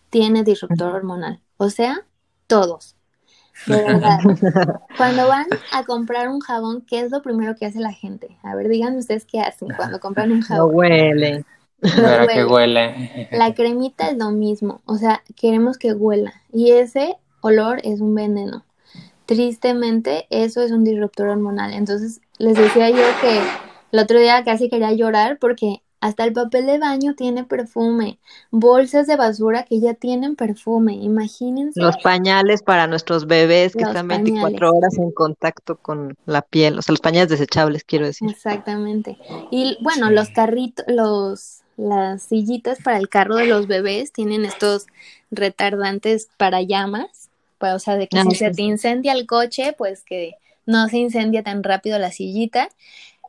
[0.09, 2.05] tiene disruptor hormonal, o sea,
[2.47, 2.95] todos.
[4.97, 8.37] Cuando van a comprar un jabón, ¿qué es lo primero que hace la gente?
[8.43, 10.71] A ver, díganme ustedes qué hacen cuando compran un jabón.
[10.71, 11.45] No huele.
[11.81, 13.29] No que huele.
[13.31, 18.15] La cremita es lo mismo, o sea, queremos que huela y ese olor es un
[18.15, 18.63] veneno.
[19.25, 21.73] Tristemente, eso es un disruptor hormonal.
[21.73, 23.41] Entonces, les decía yo que
[23.91, 28.19] el otro día casi quería llorar porque hasta el papel de baño tiene perfume,
[28.51, 31.81] bolsas de basura que ya tienen perfume, imagínense.
[31.81, 36.81] Los pañales para nuestros bebés que están 24 horas en contacto con la piel, o
[36.81, 38.29] sea, los pañales desechables, quiero decir.
[38.29, 39.17] Exactamente.
[39.49, 44.87] Y bueno, los carritos, los las sillitas para el carro de los bebés tienen estos
[45.29, 47.29] retardantes para llamas,
[47.59, 50.33] pues, o sea, de que ah, si se te incendia el coche, pues que
[50.65, 52.69] no se incendia tan rápido la sillita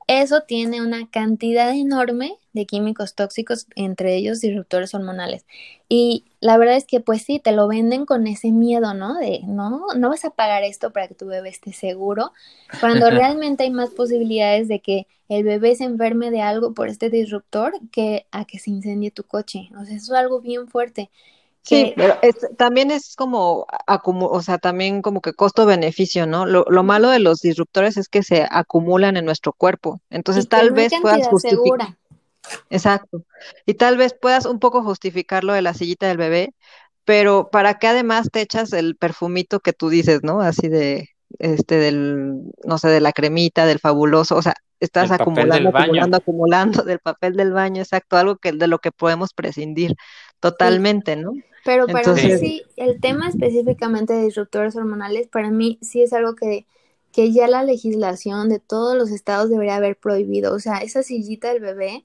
[0.09, 5.47] eso tiene una cantidad enorme de químicos tóxicos, entre ellos disruptores hormonales.
[5.89, 9.15] Y la verdad es que pues sí, te lo venden con ese miedo, ¿no?
[9.19, 12.33] De, no, no vas a pagar esto para que tu bebé esté seguro,
[12.81, 17.11] cuando realmente hay más posibilidades de que el bebé se enferme de algo por este
[17.11, 19.69] disruptor que a que se incendie tu coche.
[19.79, 21.11] O sea, eso es algo bien fuerte.
[21.63, 22.19] Sí, pero
[22.57, 26.47] también es como, o sea, también como que costo-beneficio, ¿no?
[26.47, 30.01] Lo, lo, malo de los disruptores es que se acumulan en nuestro cuerpo.
[30.09, 31.97] Entonces, tal vez puedas justificar.
[32.71, 33.23] Exacto.
[33.67, 36.55] Y tal vez puedas un poco justificar lo de la sillita del bebé,
[37.05, 40.41] pero ¿para qué además te echas el perfumito que tú dices, ¿no?
[40.41, 45.71] Así de, este, del, no sé, de la cremita, del fabuloso, o sea, estás acumulando,
[45.71, 49.95] acumulando, acumulando del papel del baño, exacto, algo que de lo que podemos prescindir
[50.41, 51.33] totalmente, ¿no?
[51.69, 56.35] Pero para mí sí, el tema específicamente de disruptores hormonales, para mí sí es algo
[56.35, 56.67] que,
[57.13, 60.55] que ya la legislación de todos los estados debería haber prohibido.
[60.55, 62.05] O sea, esa sillita del bebé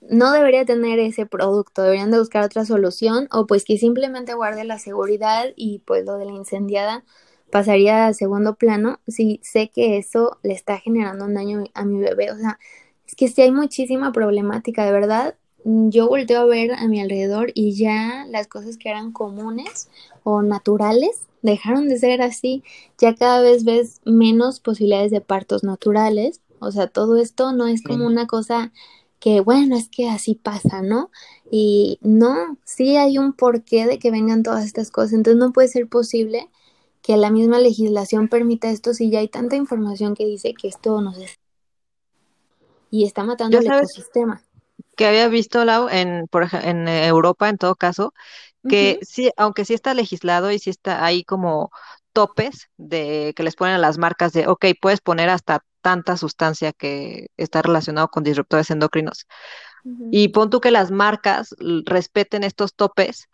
[0.00, 4.64] no debería tener ese producto, deberían de buscar otra solución o pues que simplemente guarde
[4.64, 7.04] la seguridad y pues lo de la incendiada
[7.50, 12.00] pasaría a segundo plano si sé que eso le está generando un daño a mi
[12.00, 12.32] bebé.
[12.32, 12.58] O sea,
[13.06, 15.36] es que sí hay muchísima problemática, de verdad.
[15.70, 19.90] Yo volteo a ver a mi alrededor y ya las cosas que eran comunes
[20.24, 22.64] o naturales dejaron de ser así.
[22.96, 26.40] Ya cada vez ves menos posibilidades de partos naturales.
[26.58, 28.72] O sea, todo esto no es como una cosa
[29.20, 31.10] que, bueno, es que así pasa, ¿no?
[31.50, 35.12] Y no, sí hay un porqué de que vengan todas estas cosas.
[35.12, 36.48] Entonces no puede ser posible
[37.02, 41.02] que la misma legislación permita esto si ya hay tanta información que dice que esto
[41.02, 41.38] no es
[42.90, 44.42] y está matando el ecosistema.
[44.96, 48.12] Que había visto Lau en por ejemplo, en Europa en todo caso
[48.68, 51.70] que sí, aunque sí está legislado y sí está ahí como
[52.12, 56.72] topes de que les ponen a las marcas de, ok, puedes poner hasta tanta sustancia
[56.72, 59.26] que está relacionado con disruptores endocrinos.
[60.10, 61.54] Y pon tú que las marcas
[61.86, 63.28] respeten estos topes,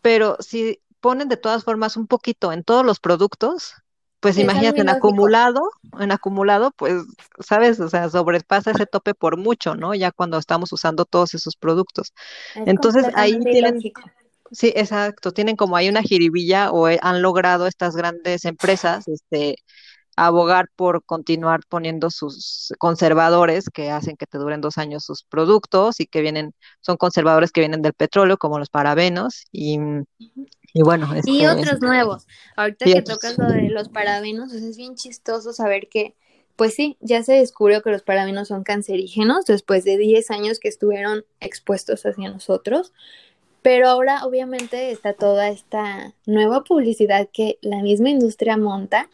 [0.00, 3.74] pero si ponen de todas formas un poquito en todos los productos,
[4.24, 5.68] pues imagínate en acumulado,
[6.00, 6.94] en acumulado, pues,
[7.40, 9.94] sabes, o sea, sobrepasa ese tope por mucho, ¿no?
[9.94, 12.14] Ya cuando estamos usando todos esos productos.
[12.54, 13.78] Entonces ahí tienen,
[14.50, 19.56] sí, exacto, tienen como ahí una jiribilla o han logrado estas grandes empresas, este,
[20.16, 26.00] abogar por continuar poniendo sus conservadores que hacen que te duren dos años sus productos
[26.00, 29.78] y que vienen, son conservadores que vienen del petróleo, como los parabenos, y,
[30.74, 31.08] y bueno.
[31.24, 32.26] y este, otros nuevos.
[32.56, 36.16] Ahorita que tocas lo de los parabenos, es bien chistoso saber que,
[36.56, 40.68] pues sí, ya se descubrió que los parabenos son cancerígenos después de 10 años que
[40.68, 42.92] estuvieron expuestos hacia nosotros.
[43.62, 49.08] Pero ahora obviamente está toda esta nueva publicidad que la misma industria monta,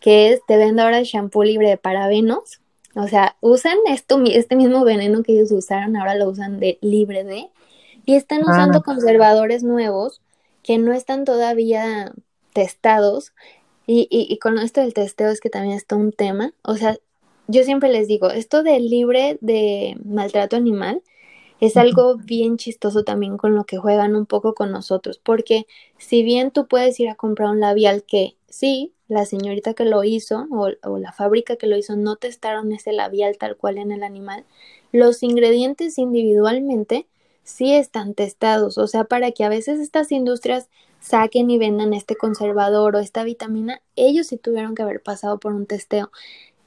[0.00, 2.60] que es, te vende ahora el shampoo libre de parabenos.
[2.94, 7.24] O sea, usan esto, este mismo veneno que ellos usaron, ahora lo usan de libre
[7.24, 7.48] de,
[8.04, 10.20] y están usando conservadores nuevos
[10.68, 12.12] que no están todavía
[12.52, 13.32] testados.
[13.86, 16.52] Y, y, con esto del testeo es que también está un tema.
[16.62, 16.98] O sea,
[17.46, 21.00] yo siempre les digo, esto de libre de maltrato animal
[21.58, 25.66] es algo bien chistoso también con lo que juegan un poco con nosotros, porque
[25.96, 30.04] si bien tú puedes ir a comprar un labial que sí, la señorita que lo
[30.04, 33.90] hizo o, o, la fábrica que lo hizo no testaron ese labial tal cual en
[33.90, 34.44] el animal,
[34.92, 37.06] los ingredientes individualmente
[37.48, 40.68] sí están testados, o sea, para que a veces estas industrias
[41.00, 45.54] saquen y vendan este conservador o esta vitamina, ellos sí tuvieron que haber pasado por
[45.54, 46.10] un testeo.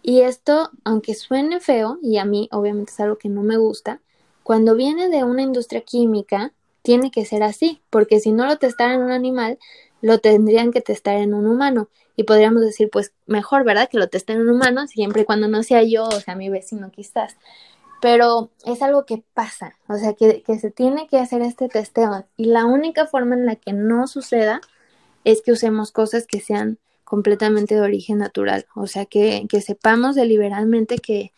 [0.01, 4.01] Y esto, aunque suene feo, y a mí obviamente es algo que no me gusta,
[4.41, 6.51] cuando viene de una industria química,
[6.81, 9.59] tiene que ser así, porque si no lo testaran en un animal,
[10.01, 11.89] lo tendrían que testar en un humano.
[12.15, 13.87] Y podríamos decir, pues mejor, ¿verdad?
[13.87, 16.49] Que lo testen en un humano, siempre y cuando no sea yo o sea mi
[16.49, 17.37] vecino quizás
[18.01, 22.45] pero es algo que pasa, o sea, que, se tiene que hacer este testeo y
[22.45, 24.59] la única forma en la que no suceda
[25.23, 30.15] es que usemos cosas que sean completamente de origen natural, o sea, que, que sepamos
[30.15, 31.31] deliberadamente que,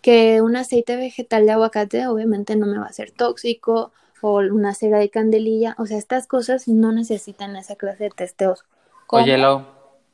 [0.00, 3.92] que un aceite vegetal de aguacate obviamente no me va a ser tóxico
[4.22, 8.64] o una cera de candelilla, o sea, estas cosas no necesitan esa clase de testeos.
[9.08, 9.36] Oye,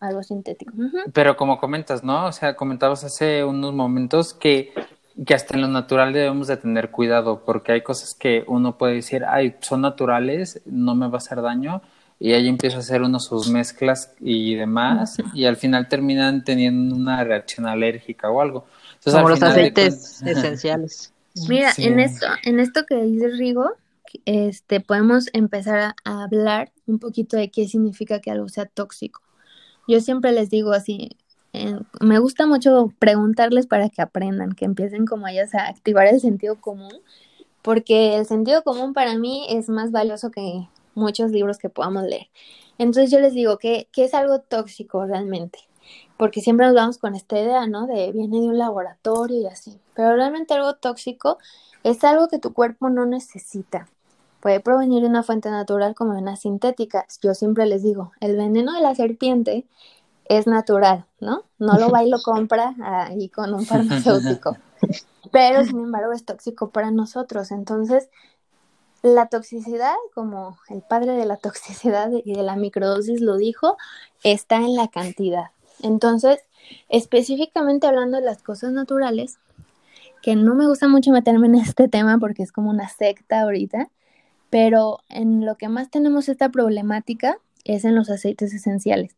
[0.01, 0.73] algo sintético.
[1.13, 2.27] Pero como comentas, ¿no?
[2.27, 4.73] O sea, comentabas hace unos momentos que
[5.27, 8.95] que hasta en lo natural debemos de tener cuidado, porque hay cosas que uno puede
[8.95, 11.83] decir, ay, son naturales, no me va a hacer daño,
[12.19, 16.95] y ahí empieza a hacer uno sus mezclas y demás, y al final terminan teniendo
[16.97, 18.67] una reacción alérgica o algo.
[18.95, 21.13] Entonces, Como los aceites esenciales.
[21.49, 23.73] Mira, en esto, en esto que dice Rigo,
[24.25, 29.21] este, podemos empezar a, a hablar un poquito de qué significa que algo sea tóxico.
[29.87, 31.11] Yo siempre les digo así,
[32.01, 36.61] me gusta mucho preguntarles para que aprendan, que empiecen como ellas a activar el sentido
[36.61, 36.93] común,
[37.63, 42.29] porque el sentido común para mí es más valioso que muchos libros que podamos leer.
[42.79, 45.61] Entonces yo les digo que, que es algo tóxico realmente,
[46.17, 47.87] porque siempre nos vamos con esta idea, ¿no?
[47.87, 51.39] De viene de un laboratorio y así, pero realmente algo tóxico
[51.85, 53.89] es algo que tu cuerpo no necesita.
[54.41, 57.07] Puede provenir de una fuente natural como de una sintética.
[57.23, 59.65] Yo siempre les digo, el veneno de la serpiente
[60.27, 61.45] es natural, ¿no?
[61.59, 64.57] No lo va y lo compra ahí con un farmacéutico.
[65.33, 67.51] Pero sin embargo es tóxico para nosotros.
[67.51, 68.09] Entonces,
[69.03, 73.77] la toxicidad, como el padre de la toxicidad y de la microdosis lo dijo,
[74.23, 75.51] está en la cantidad.
[75.83, 76.41] Entonces,
[76.89, 79.39] específicamente hablando de las cosas naturales,
[80.23, 83.91] que no me gusta mucho meterme en este tema porque es como una secta ahorita,
[84.49, 89.17] pero en lo que más tenemos esta problemática es en los aceites esenciales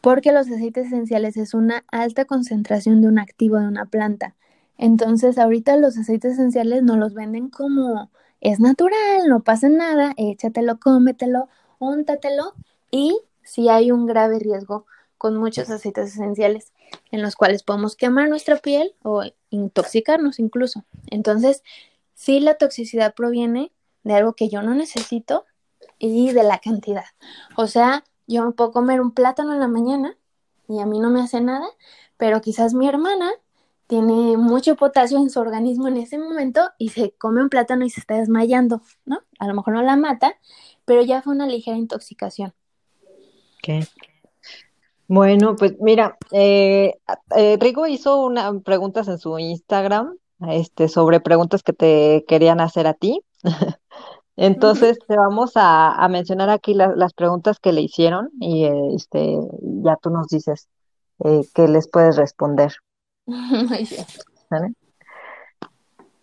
[0.00, 4.34] porque los aceites esenciales es una alta concentración de un activo de una planta.
[4.78, 10.78] Entonces, ahorita los aceites esenciales no los venden como es natural, no pasa nada, échatelo,
[10.80, 11.48] cómetelo,
[11.78, 12.54] úntatelo
[12.90, 14.86] y si hay un grave riesgo
[15.18, 16.72] con muchos aceites esenciales
[17.10, 20.84] en los cuales podemos quemar nuestra piel o intoxicarnos incluso.
[21.08, 21.62] Entonces,
[22.14, 23.72] si la toxicidad proviene
[24.02, 25.44] de algo que yo no necesito
[25.98, 27.04] y de la cantidad.
[27.56, 28.04] O sea,
[28.34, 30.16] yo me puedo comer un plátano en la mañana
[30.68, 31.66] y a mí no me hace nada,
[32.16, 33.30] pero quizás mi hermana
[33.86, 37.90] tiene mucho potasio en su organismo en ese momento y se come un plátano y
[37.90, 39.20] se está desmayando, ¿no?
[39.40, 40.36] A lo mejor no la mata,
[40.84, 42.54] pero ya fue una ligera intoxicación.
[43.58, 43.84] Ok.
[45.08, 47.00] Bueno, pues mira, eh,
[47.36, 50.16] eh, Rigo hizo una, preguntas en su Instagram
[50.48, 53.24] este, sobre preguntas que te querían hacer a ti.
[54.42, 58.64] Entonces, te vamos a, mencionar aquí las preguntas que le hicieron y
[58.96, 60.66] este, ya tú nos dices
[61.22, 62.72] eh, qué les puedes responder.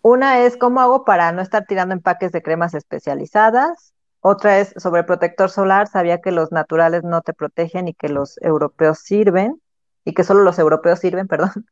[0.02, 3.94] Una es cómo hago para no estar tirando empaques de cremas especializadas.
[4.20, 5.86] Otra es sobre protector solar.
[5.86, 9.62] Sabía que los naturales no te protegen y que los europeos sirven
[10.04, 11.68] y que solo los europeos sirven, perdón.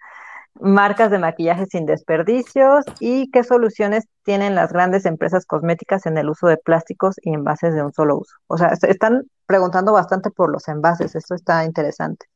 [0.60, 6.28] Marcas de maquillaje sin desperdicios y qué soluciones tienen las grandes empresas cosméticas en el
[6.28, 8.34] uso de plásticos y envases de un solo uso.
[8.46, 11.14] O sea, están preguntando bastante por los envases.
[11.14, 12.26] Esto está interesante.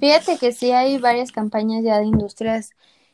[0.00, 2.70] Fíjate que sí hay varias campañas ya de industrias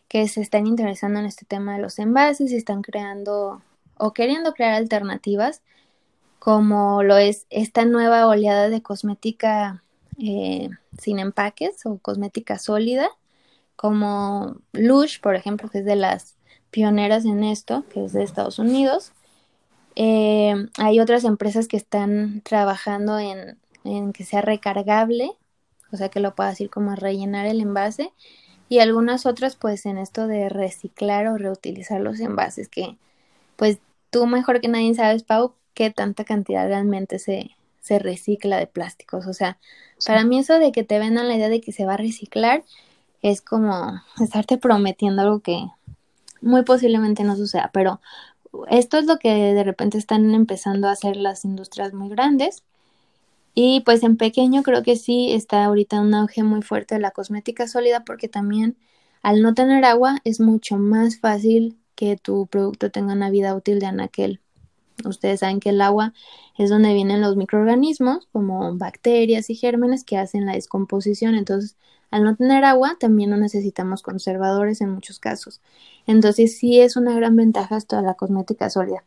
[0.08, 3.62] que se están interesando en este tema de los envases y están creando
[3.96, 5.62] o queriendo crear alternativas,
[6.38, 9.82] como lo es esta nueva oleada de cosmética
[10.18, 13.08] eh, sin empaques o cosmética sólida,
[13.80, 16.36] como Lush, por ejemplo, que es de las
[16.70, 19.12] pioneras en esto, que es de Estados Unidos.
[19.96, 25.32] Eh, hay otras empresas que están trabajando en, en que sea recargable
[25.92, 28.12] o sea que lo puedas ir como a rellenar el envase
[28.68, 32.98] y algunas otras pues en esto de reciclar o reutilizar los envases que
[33.56, 33.78] pues
[34.10, 37.50] tú mejor que nadie sabes Pau qué tanta cantidad realmente se,
[37.80, 39.58] se recicla de plásticos o sea
[40.06, 42.62] para mí eso de que te vendan la idea de que se va a reciclar
[43.22, 45.66] es como estarte prometiendo algo que
[46.40, 48.00] muy posiblemente no suceda pero
[48.68, 52.62] esto es lo que de repente están empezando a hacer las industrias muy grandes
[53.54, 57.10] y pues en pequeño creo que sí está ahorita un auge muy fuerte de la
[57.10, 58.76] cosmética sólida porque también
[59.22, 63.78] al no tener agua es mucho más fácil que tu producto tenga una vida útil
[63.78, 64.40] de anaquel.
[65.04, 66.14] Ustedes saben que el agua
[66.56, 71.34] es donde vienen los microorganismos como bacterias y gérmenes que hacen la descomposición.
[71.34, 71.76] Entonces,
[72.10, 75.60] al no tener agua, también no necesitamos conservadores en muchos casos.
[76.06, 79.04] Entonces, sí es una gran ventaja esto de la cosmética sólida.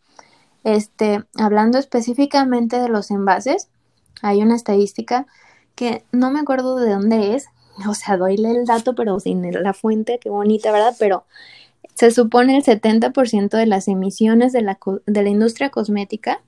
[0.63, 3.69] Este, hablando específicamente de los envases,
[4.21, 5.27] hay una estadística
[5.75, 7.47] que no me acuerdo de dónde es,
[7.87, 10.95] o sea, doyle el dato, pero sin la fuente, qué bonita, ¿verdad?
[10.97, 11.25] Pero
[11.95, 16.41] se supone el 70% de las emisiones de la, de la industria cosmética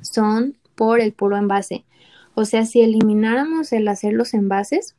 [0.00, 1.84] son por el puro envase.
[2.34, 4.94] O sea, si elimináramos el hacer los envases,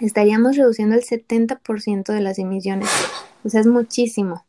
[0.00, 2.88] estaríamos reduciendo el 70% de las emisiones.
[3.44, 4.44] O sea, es muchísimo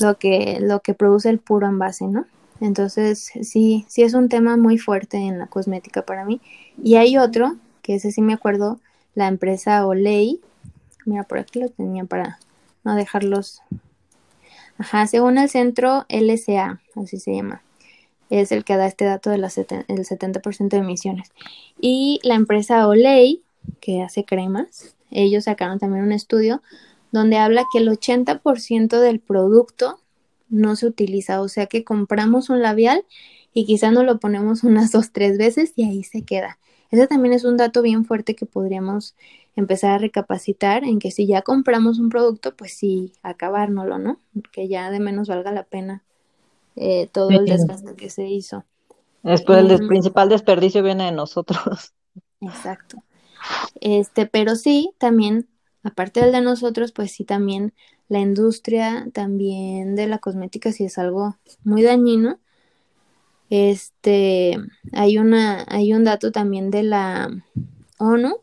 [0.00, 2.26] lo que, lo que produce el puro envase, ¿no?
[2.60, 6.40] Entonces, sí, sí es un tema muy fuerte en la cosmética para mí.
[6.82, 8.80] Y hay otro, que ese sí me acuerdo,
[9.14, 10.40] la empresa Olay.
[11.04, 12.38] Mira, por aquí lo tenía para
[12.84, 13.62] no dejarlos.
[14.78, 17.62] Ajá, según el centro LSA, así se llama.
[18.28, 21.30] Es el que da este dato del 70% de emisiones.
[21.80, 23.42] Y la empresa Olay,
[23.80, 26.62] que hace cremas, ellos sacaron también un estudio
[27.12, 30.00] donde habla que el 80% del producto
[30.48, 33.04] no se utiliza, o sea que compramos un labial
[33.52, 36.58] y quizá no lo ponemos unas dos, tres veces y ahí se queda.
[36.90, 39.16] Ese también es un dato bien fuerte que podríamos
[39.56, 44.20] empezar a recapacitar en que si ya compramos un producto, pues sí, acabárnoslo, ¿no?
[44.52, 46.02] Que ya de menos valga la pena
[46.76, 48.64] eh, todo el desgaste que se hizo.
[49.22, 51.94] Después el principal desperdicio viene de nosotros.
[52.40, 53.02] Exacto.
[53.80, 55.48] Este, pero sí, también,
[55.82, 57.72] aparte del de nosotros, pues sí, también
[58.08, 62.38] la industria también de la cosmética sí es algo muy dañino.
[63.50, 64.56] Este,
[64.92, 67.30] hay una, hay un dato también de la
[67.98, 68.40] ONU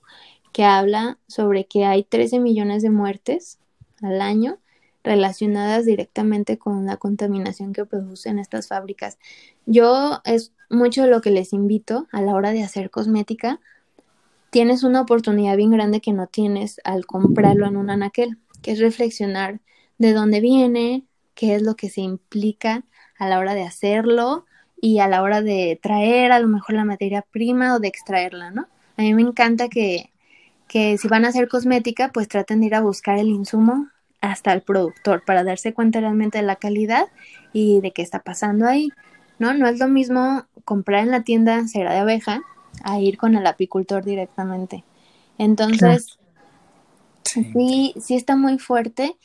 [0.52, 3.60] que habla sobre que hay 13 millones de muertes
[4.02, 4.60] al año
[5.04, 9.18] relacionadas directamente con la contaminación que producen estas fábricas.
[9.66, 13.60] Yo es mucho lo que les invito a la hora de hacer cosmética.
[14.54, 18.80] Tienes una oportunidad bien grande que no tienes al comprarlo en un anaquel que es
[18.80, 19.62] reflexionar
[19.98, 22.84] de dónde viene, qué es lo que se implica
[23.18, 24.46] a la hora de hacerlo
[24.80, 28.52] y a la hora de traer a lo mejor la materia prima o de extraerla,
[28.52, 28.68] ¿no?
[28.96, 30.12] A mí me encanta que,
[30.68, 33.88] que si van a hacer cosmética, pues traten de ir a buscar el insumo
[34.22, 37.08] hasta el productor para darse cuenta realmente de la calidad
[37.54, 38.90] y de qué está pasando ahí.
[39.40, 39.56] ¿no?
[39.56, 42.44] No es lo mismo comprar en la tienda cera de abeja
[42.84, 44.84] a ir con el apicultor directamente.
[45.38, 46.20] Entonces,
[47.24, 49.16] sí, sí está muy fuerte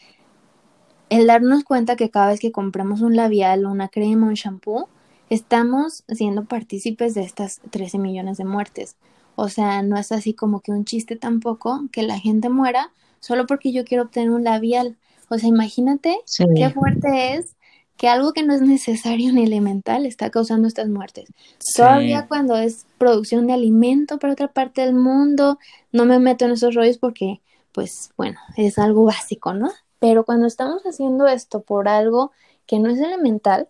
[1.11, 4.88] el darnos cuenta que cada vez que compramos un labial, una crema, un shampoo,
[5.30, 8.96] estamos siendo partícipes de estas 13 millones de muertes.
[9.34, 13.46] O sea, no es así como que un chiste tampoco que la gente muera solo
[13.46, 14.96] porque yo quiero obtener un labial.
[15.28, 16.18] O sea, imagínate
[16.55, 17.57] qué fuerte es
[17.99, 21.28] que algo que no es necesario ni elemental está causando estas muertes.
[21.76, 25.59] Todavía cuando es producción de alimento para otra parte del mundo,
[25.92, 27.42] no me meto en esos rollos porque,
[27.72, 29.70] pues, bueno, es algo básico, ¿no?
[29.99, 32.30] Pero cuando estamos haciendo esto por algo
[32.66, 33.68] que no es elemental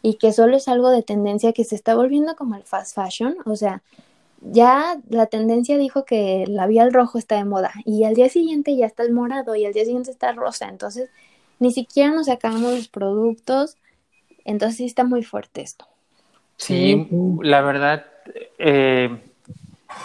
[0.00, 3.36] y que solo es algo de tendencia que se está volviendo como el fast fashion,
[3.44, 3.82] o sea,
[4.40, 8.76] ya la tendencia dijo que el labial rojo está de moda y al día siguiente
[8.76, 11.10] ya está el morado y al día siguiente está rosa, entonces
[11.58, 13.76] ni siquiera nos sacamos los productos,
[14.44, 15.86] entonces sí está muy fuerte esto.
[16.56, 17.06] Sí,
[17.42, 18.06] la verdad,
[18.58, 19.16] eh,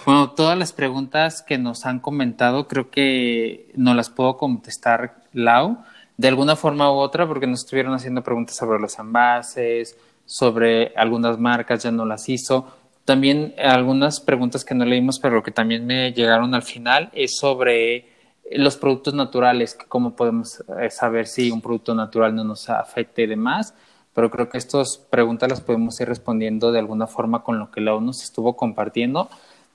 [0.05, 5.79] bueno, todas las preguntas que nos han comentado creo que no las puedo contestar, Lau,
[6.17, 11.39] de alguna forma u otra, porque nos estuvieron haciendo preguntas sobre los envases, sobre algunas
[11.39, 12.67] marcas, ya no las hizo.
[13.03, 18.12] También algunas preguntas que no leímos, pero que también me llegaron al final, es sobre
[18.51, 23.27] los productos naturales, cómo podemos eh, saber si un producto natural no nos afecte y
[23.27, 23.73] demás.
[24.13, 27.81] Pero creo que estas preguntas las podemos ir respondiendo de alguna forma con lo que
[27.81, 29.29] Lau nos estuvo compartiendo.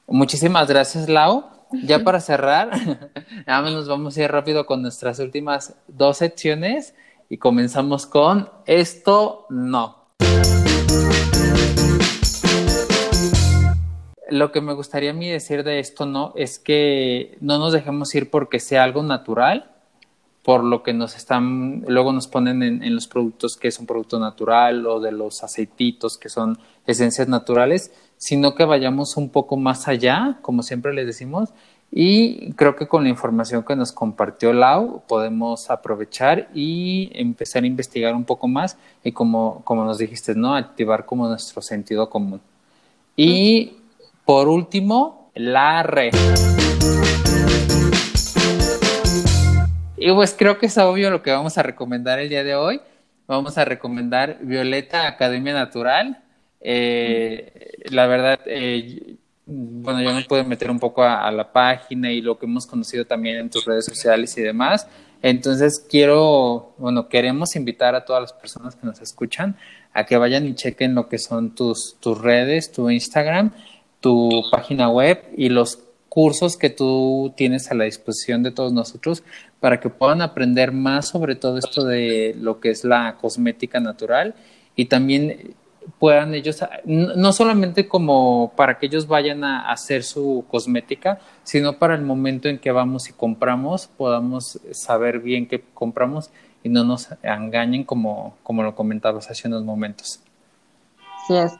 [0.07, 1.45] Muchísimas gracias, Lau.
[1.85, 2.71] Ya para cerrar,
[3.47, 6.95] nada más nos vamos a ir rápido con nuestras últimas dos secciones
[7.29, 9.99] y comenzamos con esto no.
[14.29, 18.15] Lo que me gustaría a mí decir de esto no es que no nos dejemos
[18.15, 19.71] ir porque sea algo natural,
[20.43, 23.87] por lo que nos están, luego nos ponen en, en, los productos que es un
[23.87, 29.57] producto natural o de los aceititos que son esencias naturales, sino que vayamos un poco
[29.57, 31.51] más allá, como siempre les decimos,
[31.91, 37.67] y creo que con la información que nos compartió Lau podemos aprovechar y empezar a
[37.67, 40.55] investigar un poco más y como, como nos dijiste, ¿no?
[40.55, 42.41] Activar como nuestro sentido común.
[43.17, 43.78] Y
[44.29, 46.13] por último, la red.
[49.97, 52.79] Y pues creo que es obvio lo que vamos a recomendar el día de hoy.
[53.27, 56.23] Vamos a recomendar Violeta Academia Natural.
[56.61, 59.17] Eh, la verdad, eh,
[59.47, 63.07] bueno, yo me puedo meter un poco a, la página y lo que hemos conocido
[63.07, 64.87] también en tus redes sociales y demás.
[65.23, 69.57] Entonces quiero, bueno, queremos invitar a todas las personas que nos escuchan
[69.95, 73.53] a que vayan y chequen lo que son tus, tus redes, tu Instagram,
[74.01, 79.23] tu página web y los cursos que tú tienes a la disposición de todos nosotros
[79.61, 84.35] para que puedan aprender más sobre todo esto de lo que es la cosmética natural
[84.75, 85.55] y también
[85.99, 91.95] puedan ellos, no solamente como para que ellos vayan a hacer su cosmética, sino para
[91.95, 96.31] el momento en que vamos y compramos, podamos saber bien qué compramos
[96.63, 100.21] y no nos engañen como, como lo comentabas hace unos momentos.
[101.27, 101.53] Sí es.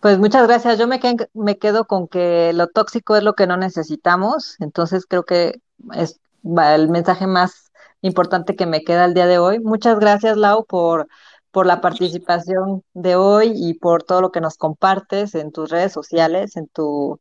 [0.00, 0.78] Pues muchas gracias.
[0.78, 1.00] Yo me,
[1.34, 5.60] me quedo con que lo tóxico es lo que no necesitamos, entonces creo que
[5.94, 9.58] es el mensaje más importante que me queda el día de hoy.
[9.60, 11.08] Muchas gracias, Lau, por,
[11.50, 15.92] por la participación de hoy y por todo lo que nos compartes en tus redes
[15.92, 17.20] sociales, en tu,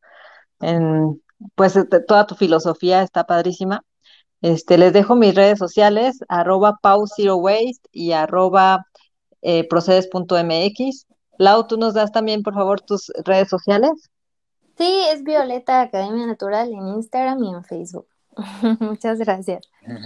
[0.62, 1.22] en,
[1.56, 1.76] pues
[2.08, 3.84] toda tu filosofía está padrísima.
[4.42, 8.86] Este, les dejo mis redes sociales, arroba waste y arroba
[9.42, 11.08] eh, procedes.mx.
[11.38, 13.92] Lau, ¿tú nos das también, por favor, tus redes sociales?
[14.78, 18.08] Sí, es Violeta Academia Natural en Instagram y en Facebook.
[18.80, 19.68] Muchas gracias.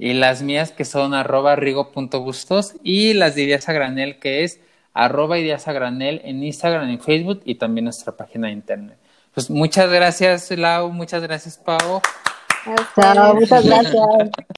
[0.00, 4.60] Y las mías que son arroba rigo.bustos y las de Ideas a Granel que es
[4.94, 8.96] arroba Ideas a Granel en Instagram, en Facebook y también nuestra página de internet.
[9.34, 12.00] Pues muchas gracias, Lau, muchas gracias, Pau.
[12.94, 13.94] Chao, muchas gracias.